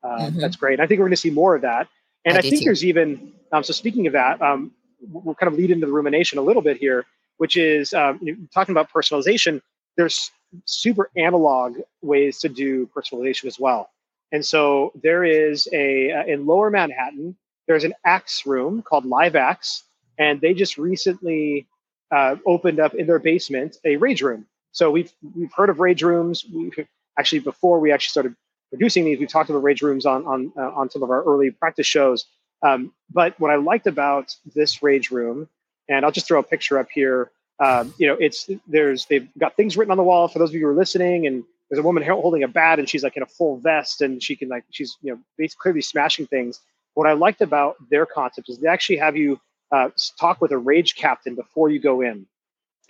Uh, 0.04 0.08
mm-hmm. 0.08 0.40
That's 0.40 0.56
great. 0.56 0.80
I 0.80 0.88
think 0.88 1.00
we're 1.00 1.08
going 1.08 1.12
to 1.12 1.18
see 1.18 1.32
more 1.32 1.56
of 1.56 1.64
that. 1.64 1.88
And 2.26 2.36
I, 2.36 2.40
I 2.40 2.42
think 2.42 2.60
too. 2.60 2.66
there's 2.66 2.86
even 2.86 3.34
um, 3.52 3.64
so 3.64 3.74
speaking 3.74 4.08
of 4.08 4.14
that, 4.14 4.42
um, 4.42 4.72
we'll 5.12 5.36
kind 5.36 5.52
of 5.52 5.58
lead 5.58 5.72
into 5.72 5.86
the 5.86 5.92
rumination 5.92 6.38
a 6.38 6.42
little 6.42 6.62
bit 6.62 6.78
here, 6.78 7.06
which 7.38 7.58
is 7.58 7.94
um, 7.94 8.48
talking 8.54 8.74
about 8.74 8.92
personalization. 8.92 9.62
There's 9.98 10.32
super 10.66 11.10
analog 11.18 11.78
ways 12.02 12.40
to 12.40 12.50
do 12.50 12.88
personalization 12.96 13.46
as 13.46 13.60
well. 13.60 13.90
And 14.32 14.46
so 14.46 14.92
there 15.02 15.24
is 15.24 15.68
a 15.74 16.12
uh, 16.12 16.26
in 16.26 16.46
Lower 16.46 16.70
Manhattan, 16.70 17.36
there's 17.68 17.84
an 17.84 17.94
Axe 18.06 18.46
room 18.46 18.82
called 18.82 19.06
Live 19.06 19.36
Axe, 19.36 19.84
and 20.18 20.42
they 20.42 20.54
just 20.54 20.78
recently 20.78 21.66
uh, 22.12 22.36
opened 22.46 22.80
up 22.80 22.94
in 22.94 23.08
their 23.08 23.20
basement 23.20 23.78
a 23.84 23.98
rage 23.98 24.22
room. 24.22 24.46
So 24.74 24.92
we've 24.92 25.12
we've 25.36 25.54
heard 25.54 25.70
of 25.70 25.80
rage 25.80 26.04
rooms. 26.04 26.46
We 26.52 26.72
actually 27.18 27.40
before 27.40 27.80
we 27.80 27.92
actually 27.92 28.10
started 28.10 28.36
producing 28.70 29.06
these, 29.06 29.20
we 29.20 29.28
talked 29.28 29.50
about 29.50 29.64
rage 29.64 29.82
rooms 29.82 30.06
on 30.06 30.26
on 30.26 30.52
uh, 30.58 30.72
on 30.72 30.90
some 30.90 31.04
of 31.04 31.10
our 31.10 31.24
early 31.24 31.52
practice 31.52 31.88
shows. 31.88 32.26
Um, 32.64 32.92
but 33.12 33.40
what 33.40 33.52
I 33.52 33.56
liked 33.56 33.88
about 33.88 34.36
this 34.56 34.82
rage 34.82 35.12
room, 35.12 35.48
and 35.88 36.04
I'll 36.04 36.12
just 36.12 36.28
throw 36.28 36.40
a 36.40 36.44
picture 36.44 36.80
up 36.80 36.90
here. 36.92 37.32
Um, 37.60 37.94
you 37.98 38.08
know, 38.08 38.18
it's 38.20 38.50
there's 38.68 39.06
they've 39.06 39.28
got 39.38 39.56
things 39.56 39.78
written 39.78 39.92
on 39.92 39.98
the 39.98 40.04
wall 40.04 40.28
for 40.28 40.40
those 40.40 40.50
of 40.50 40.56
you 40.56 40.62
who 40.62 40.68
are 40.68 40.76
listening, 40.76 41.28
and 41.28 41.44
there's 41.70 41.80
a 41.80 41.84
woman 41.84 42.04
holding 42.04 42.44
a 42.44 42.48
bat, 42.48 42.80
and 42.80 42.90
she's 42.90 43.04
like 43.04 43.16
in 43.16 43.24
a 43.24 43.28
full 43.28 43.58
vest, 43.58 44.02
and 44.02 44.24
she 44.24 44.36
can 44.36 44.50
like 44.50 44.64
she's 44.72 44.98
you 45.04 45.14
know 45.14 45.20
basically 45.38 45.62
clearly 45.62 45.82
smashing 45.82 46.26
things. 46.26 46.60
What 46.96 47.08
I 47.08 47.14
liked 47.14 47.42
about 47.42 47.76
their 47.90 48.08
concept 48.08 48.50
is 48.50 48.60
they 48.60 48.68
actually 48.68 48.98
have 48.98 49.16
you 49.16 49.40
uh, 49.72 49.90
talk 50.20 50.42
with 50.42 50.52
a 50.52 50.58
rage 50.58 50.96
captain 50.96 51.36
before 51.36 51.70
you 51.70 51.80
go 51.80 52.02
in. 52.02 52.26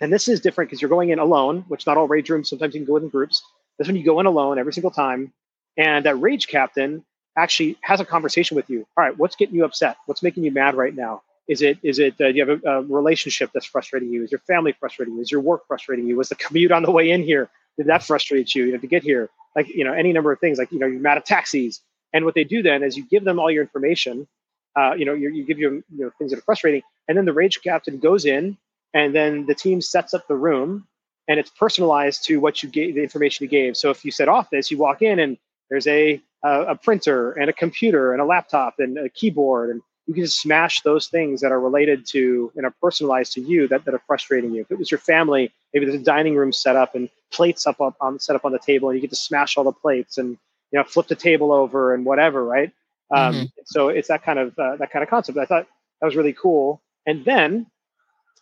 And 0.00 0.12
this 0.12 0.28
is 0.28 0.40
different 0.40 0.70
because 0.70 0.82
you're 0.82 0.88
going 0.88 1.10
in 1.10 1.18
alone, 1.18 1.64
which 1.68 1.86
not 1.86 1.96
all 1.96 2.08
rage 2.08 2.28
rooms, 2.30 2.50
sometimes 2.50 2.74
you 2.74 2.80
can 2.80 2.86
go 2.86 2.96
in 2.96 3.08
groups. 3.08 3.42
This 3.78 3.88
one 3.88 3.96
you 3.96 4.04
go 4.04 4.20
in 4.20 4.26
alone 4.26 4.58
every 4.58 4.72
single 4.72 4.90
time. 4.90 5.32
And 5.76 6.04
that 6.06 6.16
rage 6.16 6.46
captain 6.48 7.04
actually 7.36 7.76
has 7.82 8.00
a 8.00 8.04
conversation 8.04 8.56
with 8.56 8.70
you. 8.70 8.86
All 8.96 9.04
right, 9.04 9.16
what's 9.16 9.36
getting 9.36 9.54
you 9.54 9.64
upset? 9.64 9.96
What's 10.06 10.22
making 10.22 10.44
you 10.44 10.52
mad 10.52 10.74
right 10.74 10.94
now? 10.94 11.22
Is 11.46 11.62
it 11.62 11.78
is 11.82 11.98
it 11.98 12.14
uh, 12.20 12.28
you 12.28 12.46
have 12.46 12.62
a, 12.64 12.68
a, 12.68 12.82
relationship 12.82 13.50
that's 13.52 13.66
frustrating 13.66 14.10
you? 14.10 14.24
Is 14.24 14.32
your 14.32 14.40
family 14.40 14.72
frustrating 14.72 15.16
you? 15.16 15.20
Is 15.20 15.30
your 15.30 15.42
work 15.42 15.66
frustrating 15.66 16.06
you? 16.06 16.16
Was 16.16 16.30
the 16.30 16.36
commute 16.36 16.72
on 16.72 16.82
the 16.82 16.90
way 16.90 17.10
in 17.10 17.22
here 17.22 17.50
did 17.76 17.86
that 17.86 18.02
frustrate 18.02 18.54
you? 18.54 18.64
You 18.64 18.72
have 18.72 18.80
to 18.80 18.86
get 18.86 19.02
here, 19.02 19.28
like 19.54 19.68
you 19.68 19.84
know 19.84 19.92
any 19.92 20.12
number 20.12 20.32
of 20.32 20.40
things. 20.40 20.56
Like 20.56 20.72
you 20.72 20.78
know 20.78 20.86
you're 20.86 21.00
mad 21.00 21.18
at 21.18 21.26
taxis, 21.26 21.82
and 22.14 22.24
what 22.24 22.34
they 22.34 22.44
do 22.44 22.62
then 22.62 22.82
is 22.82 22.96
you 22.96 23.04
give 23.06 23.24
them 23.24 23.38
all 23.38 23.50
your 23.50 23.62
information. 23.62 24.26
Uh, 24.74 24.94
you 24.94 25.04
know 25.04 25.12
you, 25.12 25.28
you 25.30 25.44
give 25.44 25.58
you, 25.58 25.84
you 25.94 26.06
know 26.06 26.10
things 26.18 26.30
that 26.30 26.38
are 26.38 26.42
frustrating, 26.42 26.80
and 27.08 27.18
then 27.18 27.26
the 27.26 27.32
rage 27.34 27.60
captain 27.62 27.98
goes 27.98 28.24
in 28.24 28.56
and 28.94 29.14
then 29.14 29.44
the 29.46 29.54
team 29.54 29.80
sets 29.80 30.14
up 30.14 30.26
the 30.28 30.36
room 30.36 30.86
and 31.28 31.38
it's 31.40 31.50
personalized 31.50 32.24
to 32.24 32.38
what 32.38 32.62
you 32.62 32.68
gave 32.68 32.94
the 32.94 33.02
information 33.02 33.44
you 33.44 33.50
gave. 33.50 33.76
So 33.76 33.90
if 33.90 34.04
you 34.04 34.10
said 34.10 34.28
office 34.28 34.70
you 34.70 34.78
walk 34.78 35.02
in 35.02 35.18
and 35.18 35.36
there's 35.68 35.86
a 35.86 36.22
a 36.42 36.76
printer 36.76 37.32
and 37.32 37.48
a 37.48 37.54
computer 37.54 38.12
and 38.12 38.20
a 38.20 38.24
laptop 38.24 38.74
and 38.78 38.98
a 38.98 39.08
keyboard 39.08 39.70
and 39.70 39.80
you 40.06 40.12
can 40.12 40.24
just 40.24 40.42
smash 40.42 40.82
those 40.82 41.06
things 41.06 41.40
that 41.40 41.52
are 41.52 41.60
related 41.60 42.06
to 42.08 42.52
and 42.54 42.66
are 42.66 42.74
personalized 42.82 43.32
to 43.32 43.40
you 43.40 43.66
that, 43.68 43.86
that 43.86 43.94
are 43.94 44.02
frustrating 44.06 44.52
you. 44.52 44.60
If 44.60 44.70
it 44.70 44.78
was 44.78 44.90
your 44.90 44.98
family 44.98 45.50
maybe 45.72 45.86
there's 45.86 46.00
a 46.00 46.04
dining 46.04 46.36
room 46.36 46.52
set 46.52 46.76
up 46.76 46.94
and 46.94 47.08
plates 47.32 47.66
up, 47.66 47.80
up 47.80 47.96
on 48.00 48.20
set 48.20 48.36
up 48.36 48.44
on 48.44 48.52
the 48.52 48.58
table 48.58 48.90
and 48.90 48.96
you 48.96 49.00
get 49.00 49.10
to 49.10 49.16
smash 49.16 49.56
all 49.56 49.64
the 49.64 49.72
plates 49.72 50.18
and 50.18 50.36
you 50.70 50.78
know 50.78 50.84
flip 50.84 51.08
the 51.08 51.16
table 51.16 51.50
over 51.50 51.94
and 51.94 52.04
whatever 52.04 52.44
right? 52.44 52.70
Um, 53.10 53.34
mm-hmm. 53.34 53.44
so 53.64 53.88
it's 53.88 54.08
that 54.08 54.22
kind 54.22 54.38
of 54.38 54.58
uh, 54.58 54.76
that 54.76 54.90
kind 54.90 55.02
of 55.02 55.08
concept. 55.08 55.38
I 55.38 55.46
thought 55.46 55.66
that 56.00 56.06
was 56.06 56.16
really 56.16 56.32
cool. 56.32 56.82
And 57.06 57.24
then 57.24 57.66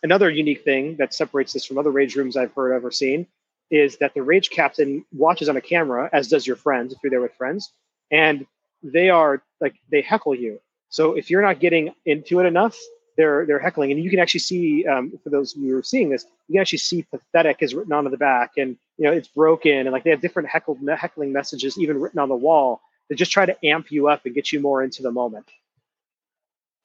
Another 0.03 0.29
unique 0.29 0.63
thing 0.63 0.97
that 0.97 1.13
separates 1.13 1.53
this 1.53 1.65
from 1.65 1.77
other 1.77 1.89
rage 1.89 2.15
rooms 2.15 2.35
I've 2.35 2.53
heard 2.53 2.73
of 2.73 2.83
or 2.83 2.91
seen 2.91 3.25
is 3.71 3.97
that 3.97 4.13
the 4.13 4.21
rage 4.21 4.49
captain 4.49 5.05
watches 5.13 5.47
on 5.47 5.55
a 5.55 5.61
camera, 5.61 6.09
as 6.11 6.27
does 6.27 6.45
your 6.45 6.57
friends 6.57 6.93
if 6.93 6.99
you're 7.01 7.09
there 7.09 7.21
with 7.21 7.33
friends, 7.35 7.71
and 8.11 8.45
they 8.83 9.09
are 9.09 9.41
like 9.61 9.75
they 9.89 10.01
heckle 10.01 10.35
you. 10.35 10.59
So 10.89 11.13
if 11.13 11.29
you're 11.29 11.41
not 11.41 11.59
getting 11.59 11.95
into 12.05 12.39
it 12.41 12.45
enough, 12.45 12.77
they're 13.15 13.45
they're 13.45 13.59
heckling, 13.59 13.91
and 13.91 14.03
you 14.03 14.09
can 14.09 14.19
actually 14.19 14.41
see 14.41 14.85
um, 14.85 15.17
for 15.23 15.29
those 15.29 15.53
who 15.53 15.77
are 15.77 15.83
seeing 15.83 16.09
this, 16.09 16.25
you 16.47 16.53
can 16.53 16.61
actually 16.61 16.79
see 16.79 17.03
pathetic 17.03 17.57
is 17.61 17.73
written 17.73 17.93
onto 17.93 18.09
the 18.09 18.17
back, 18.17 18.51
and 18.57 18.77
you 18.97 19.05
know 19.05 19.13
it's 19.13 19.29
broken, 19.29 19.71
and 19.71 19.91
like 19.91 20.03
they 20.03 20.09
have 20.09 20.21
different 20.21 20.49
heckle, 20.49 20.77
heckling 20.97 21.31
messages 21.31 21.77
even 21.79 21.99
written 21.99 22.19
on 22.19 22.29
the 22.29 22.35
wall 22.35 22.81
to 23.09 23.15
just 23.15 23.31
try 23.31 23.45
to 23.45 23.65
amp 23.65 23.91
you 23.91 24.07
up 24.09 24.25
and 24.25 24.35
get 24.35 24.51
you 24.51 24.59
more 24.59 24.83
into 24.83 25.01
the 25.01 25.11
moment. 25.11 25.45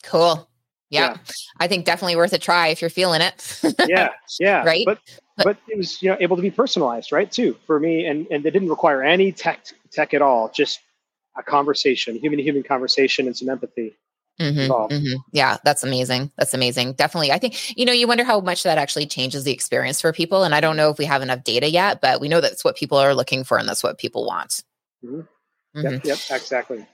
Cool. 0.05 0.49
Yeah. 0.91 1.11
yeah. 1.11 1.17
I 1.61 1.69
think 1.69 1.85
definitely 1.85 2.17
worth 2.17 2.33
a 2.33 2.39
try 2.39 2.69
if 2.69 2.81
you're 2.81 2.91
feeling 2.91 3.21
it. 3.21 3.61
yeah. 3.87 4.11
Yeah. 4.41 4.65
Right. 4.65 4.85
But, 4.87 5.01
but, 5.37 5.45
but 5.45 5.57
it 5.69 5.77
was 5.77 6.01
you 6.03 6.11
know 6.11 6.17
able 6.21 6.37
to 6.37 6.43
be 6.43 6.51
personalized, 6.51 7.13
right? 7.13 7.31
Too 7.31 7.57
for 7.67 7.79
me, 7.81 8.07
and 8.07 8.27
and 8.31 8.45
it 8.45 8.51
didn't 8.51 8.69
require 8.69 9.03
any 9.03 9.33
tech 9.33 9.67
tech 9.91 10.15
at 10.15 10.23
all. 10.23 10.51
Just 10.55 10.81
a 11.37 11.43
conversation, 11.43 12.17
human 12.17 12.39
to 12.39 12.43
human 12.43 12.63
conversation, 12.63 13.27
and 13.27 13.37
some 13.37 13.49
empathy. 13.49 13.97
Mm-hmm, 14.41 14.71
mm-hmm. 14.71 15.17
Yeah, 15.33 15.57
that's 15.65 15.83
amazing. 15.83 16.31
That's 16.37 16.55
amazing. 16.55 16.93
Definitely. 16.93 17.33
I 17.33 17.39
think, 17.39 17.77
you 17.77 17.85
know, 17.85 17.93
you 17.93 18.07
wonder 18.07 18.23
how 18.23 18.41
much 18.41 18.63
that 18.63 18.79
actually 18.79 19.07
changes 19.07 19.43
the 19.43 19.53
experience 19.53 20.01
for 20.01 20.13
people. 20.13 20.45
And 20.45 20.55
I 20.55 20.61
don't 20.61 20.77
know 20.77 20.91
if 20.91 20.99
we 20.99 21.07
have 21.07 21.23
enough 21.23 21.43
data 21.43 21.69
yet, 21.69 22.01
but 22.01 22.21
we 22.21 22.29
know 22.29 22.41
that's 22.41 22.65
what 22.65 22.77
people 22.77 22.99
are 22.99 23.17
looking 23.17 23.43
for 23.43 23.59
and 23.59 23.69
that's 23.69 23.83
what 23.83 23.99
people 23.99 24.25
want. 24.25 24.63
Mm-hmm. 25.05 25.23
Yep, 25.75 25.85
mm-hmm. 25.85 26.07
yep, 26.07 26.19
exactly. 26.31 26.87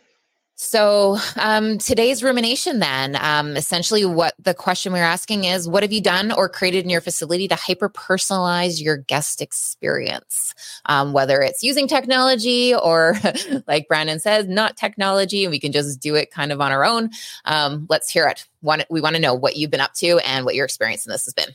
So, 0.56 1.18
um, 1.36 1.78
today's 1.78 2.22
rumination, 2.22 2.78
then, 2.78 3.16
um, 3.20 3.56
essentially, 3.56 4.04
what 4.04 4.34
the 4.38 4.54
question 4.54 4.92
we're 4.92 5.02
asking 5.02 5.44
is 5.44 5.68
what 5.68 5.82
have 5.82 5.92
you 5.92 6.00
done 6.00 6.30
or 6.30 6.48
created 6.48 6.84
in 6.84 6.90
your 6.90 7.00
facility 7.00 7.48
to 7.48 7.56
hyper 7.56 7.88
personalize 7.88 8.80
your 8.80 8.98
guest 8.98 9.42
experience? 9.42 10.54
Um, 10.86 11.12
whether 11.12 11.42
it's 11.42 11.64
using 11.64 11.88
technology 11.88 12.72
or, 12.72 13.16
like 13.66 13.88
Brandon 13.88 14.20
says, 14.20 14.46
not 14.46 14.76
technology, 14.76 15.44
and 15.44 15.50
we 15.50 15.58
can 15.58 15.72
just 15.72 15.98
do 15.98 16.14
it 16.14 16.30
kind 16.30 16.52
of 16.52 16.60
on 16.60 16.70
our 16.70 16.84
own. 16.84 17.10
Um, 17.46 17.86
let's 17.90 18.08
hear 18.08 18.28
it. 18.28 18.46
We 18.88 19.00
want 19.00 19.16
to 19.16 19.20
know 19.20 19.34
what 19.34 19.56
you've 19.56 19.72
been 19.72 19.80
up 19.80 19.94
to 19.94 20.18
and 20.20 20.44
what 20.44 20.54
your 20.54 20.66
experience 20.66 21.04
in 21.04 21.10
this 21.10 21.24
has 21.24 21.34
been. 21.34 21.50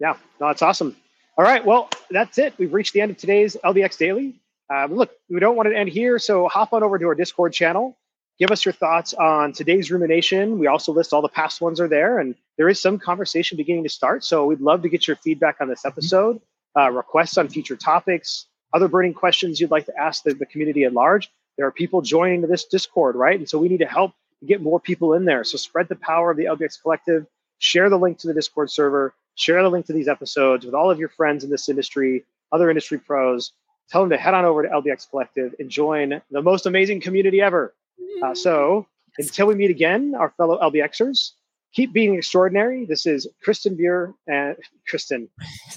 Yeah, 0.00 0.16
no, 0.40 0.48
that's 0.48 0.60
awesome. 0.62 0.96
All 1.38 1.44
right, 1.44 1.64
well, 1.64 1.88
that's 2.10 2.36
it. 2.38 2.54
We've 2.58 2.74
reached 2.74 2.94
the 2.94 3.00
end 3.00 3.12
of 3.12 3.16
today's 3.16 3.56
LBX 3.64 3.96
Daily. 3.96 4.34
Uh, 4.68 4.88
look, 4.90 5.12
we 5.30 5.38
don't 5.38 5.54
want 5.54 5.68
to 5.68 5.76
end 5.76 5.88
here, 5.88 6.18
so 6.18 6.48
hop 6.48 6.72
on 6.72 6.82
over 6.82 6.98
to 6.98 7.06
our 7.06 7.14
Discord 7.14 7.52
channel 7.52 7.96
give 8.38 8.50
us 8.50 8.64
your 8.64 8.72
thoughts 8.72 9.14
on 9.14 9.52
today's 9.52 9.90
rumination. 9.90 10.58
We 10.58 10.66
also 10.66 10.92
list 10.92 11.12
all 11.12 11.22
the 11.22 11.28
past 11.28 11.60
ones 11.60 11.80
are 11.80 11.88
there, 11.88 12.18
and 12.18 12.34
there 12.56 12.68
is 12.68 12.80
some 12.80 12.98
conversation 12.98 13.56
beginning 13.56 13.84
to 13.84 13.88
start. 13.88 14.24
So 14.24 14.46
we'd 14.46 14.60
love 14.60 14.82
to 14.82 14.88
get 14.88 15.06
your 15.06 15.16
feedback 15.16 15.56
on 15.60 15.68
this 15.68 15.80
mm-hmm. 15.80 15.88
episode, 15.88 16.40
uh, 16.76 16.90
requests 16.90 17.38
on 17.38 17.48
future 17.48 17.76
topics, 17.76 18.46
other 18.72 18.88
burning 18.88 19.14
questions 19.14 19.60
you'd 19.60 19.70
like 19.70 19.86
to 19.86 19.96
ask 19.96 20.24
the, 20.24 20.34
the 20.34 20.46
community 20.46 20.84
at 20.84 20.92
large. 20.92 21.30
There 21.56 21.66
are 21.66 21.72
people 21.72 22.02
joining 22.02 22.42
this 22.42 22.64
Discord, 22.64 23.14
right? 23.14 23.38
And 23.38 23.48
so 23.48 23.58
we 23.58 23.68
need 23.68 23.78
to 23.78 23.86
help 23.86 24.12
get 24.44 24.60
more 24.60 24.80
people 24.80 25.14
in 25.14 25.24
there. 25.24 25.44
So 25.44 25.56
spread 25.56 25.88
the 25.88 25.96
power 25.96 26.30
of 26.30 26.36
the 26.36 26.44
LBX 26.44 26.82
Collective. 26.82 27.26
Share 27.58 27.88
the 27.88 27.98
link 27.98 28.18
to 28.18 28.26
the 28.26 28.34
Discord 28.34 28.70
server. 28.70 29.14
Share 29.36 29.62
the 29.62 29.68
link 29.70 29.86
to 29.86 29.92
these 29.92 30.08
episodes 30.08 30.66
with 30.66 30.74
all 30.74 30.90
of 30.90 30.98
your 30.98 31.08
friends 31.08 31.44
in 31.44 31.50
this 31.50 31.68
industry, 31.68 32.24
other 32.52 32.68
industry 32.68 32.98
pros. 32.98 33.52
Tell 33.90 34.00
them 34.00 34.10
to 34.10 34.16
head 34.16 34.34
on 34.34 34.44
over 34.44 34.62
to 34.62 34.68
LBX 34.68 35.08
Collective 35.10 35.54
and 35.58 35.70
join 35.70 36.20
the 36.30 36.42
most 36.42 36.66
amazing 36.66 37.00
community 37.00 37.40
ever. 37.40 37.74
Uh, 38.22 38.34
so 38.34 38.86
until 39.18 39.46
we 39.46 39.54
meet 39.54 39.70
again, 39.70 40.14
our 40.18 40.32
fellow 40.36 40.58
LBXers, 40.60 41.32
keep 41.72 41.92
being 41.92 42.14
extraordinary. 42.14 42.86
This 42.86 43.06
is 43.06 43.28
Kristen 43.42 43.76
Buer 43.76 44.14
and 44.26 44.56
Kristen. 44.88 45.28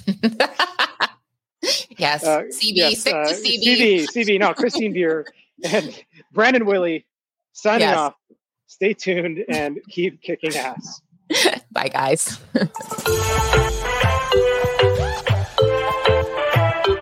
yes, 1.98 2.24
uh, 2.24 2.44
CB, 2.44 2.72
yes, 2.76 3.02
stick 3.02 3.14
uh, 3.14 3.26
to 3.26 3.34
CB. 3.34 3.64
CB, 3.64 4.08
CB, 4.08 4.40
no, 4.40 4.54
Christine 4.54 4.94
Buer 4.94 5.26
and 5.70 6.04
Brandon 6.34 6.66
Wiley 6.66 7.06
signing 7.54 7.88
yes. 7.88 7.98
off. 7.98 8.16
Stay 8.68 8.94
tuned 8.94 9.44
and 9.50 9.80
keep 9.90 10.22
kicking 10.22 10.56
ass. 10.56 11.02
Bye, 11.72 11.90
guys. 11.90 12.40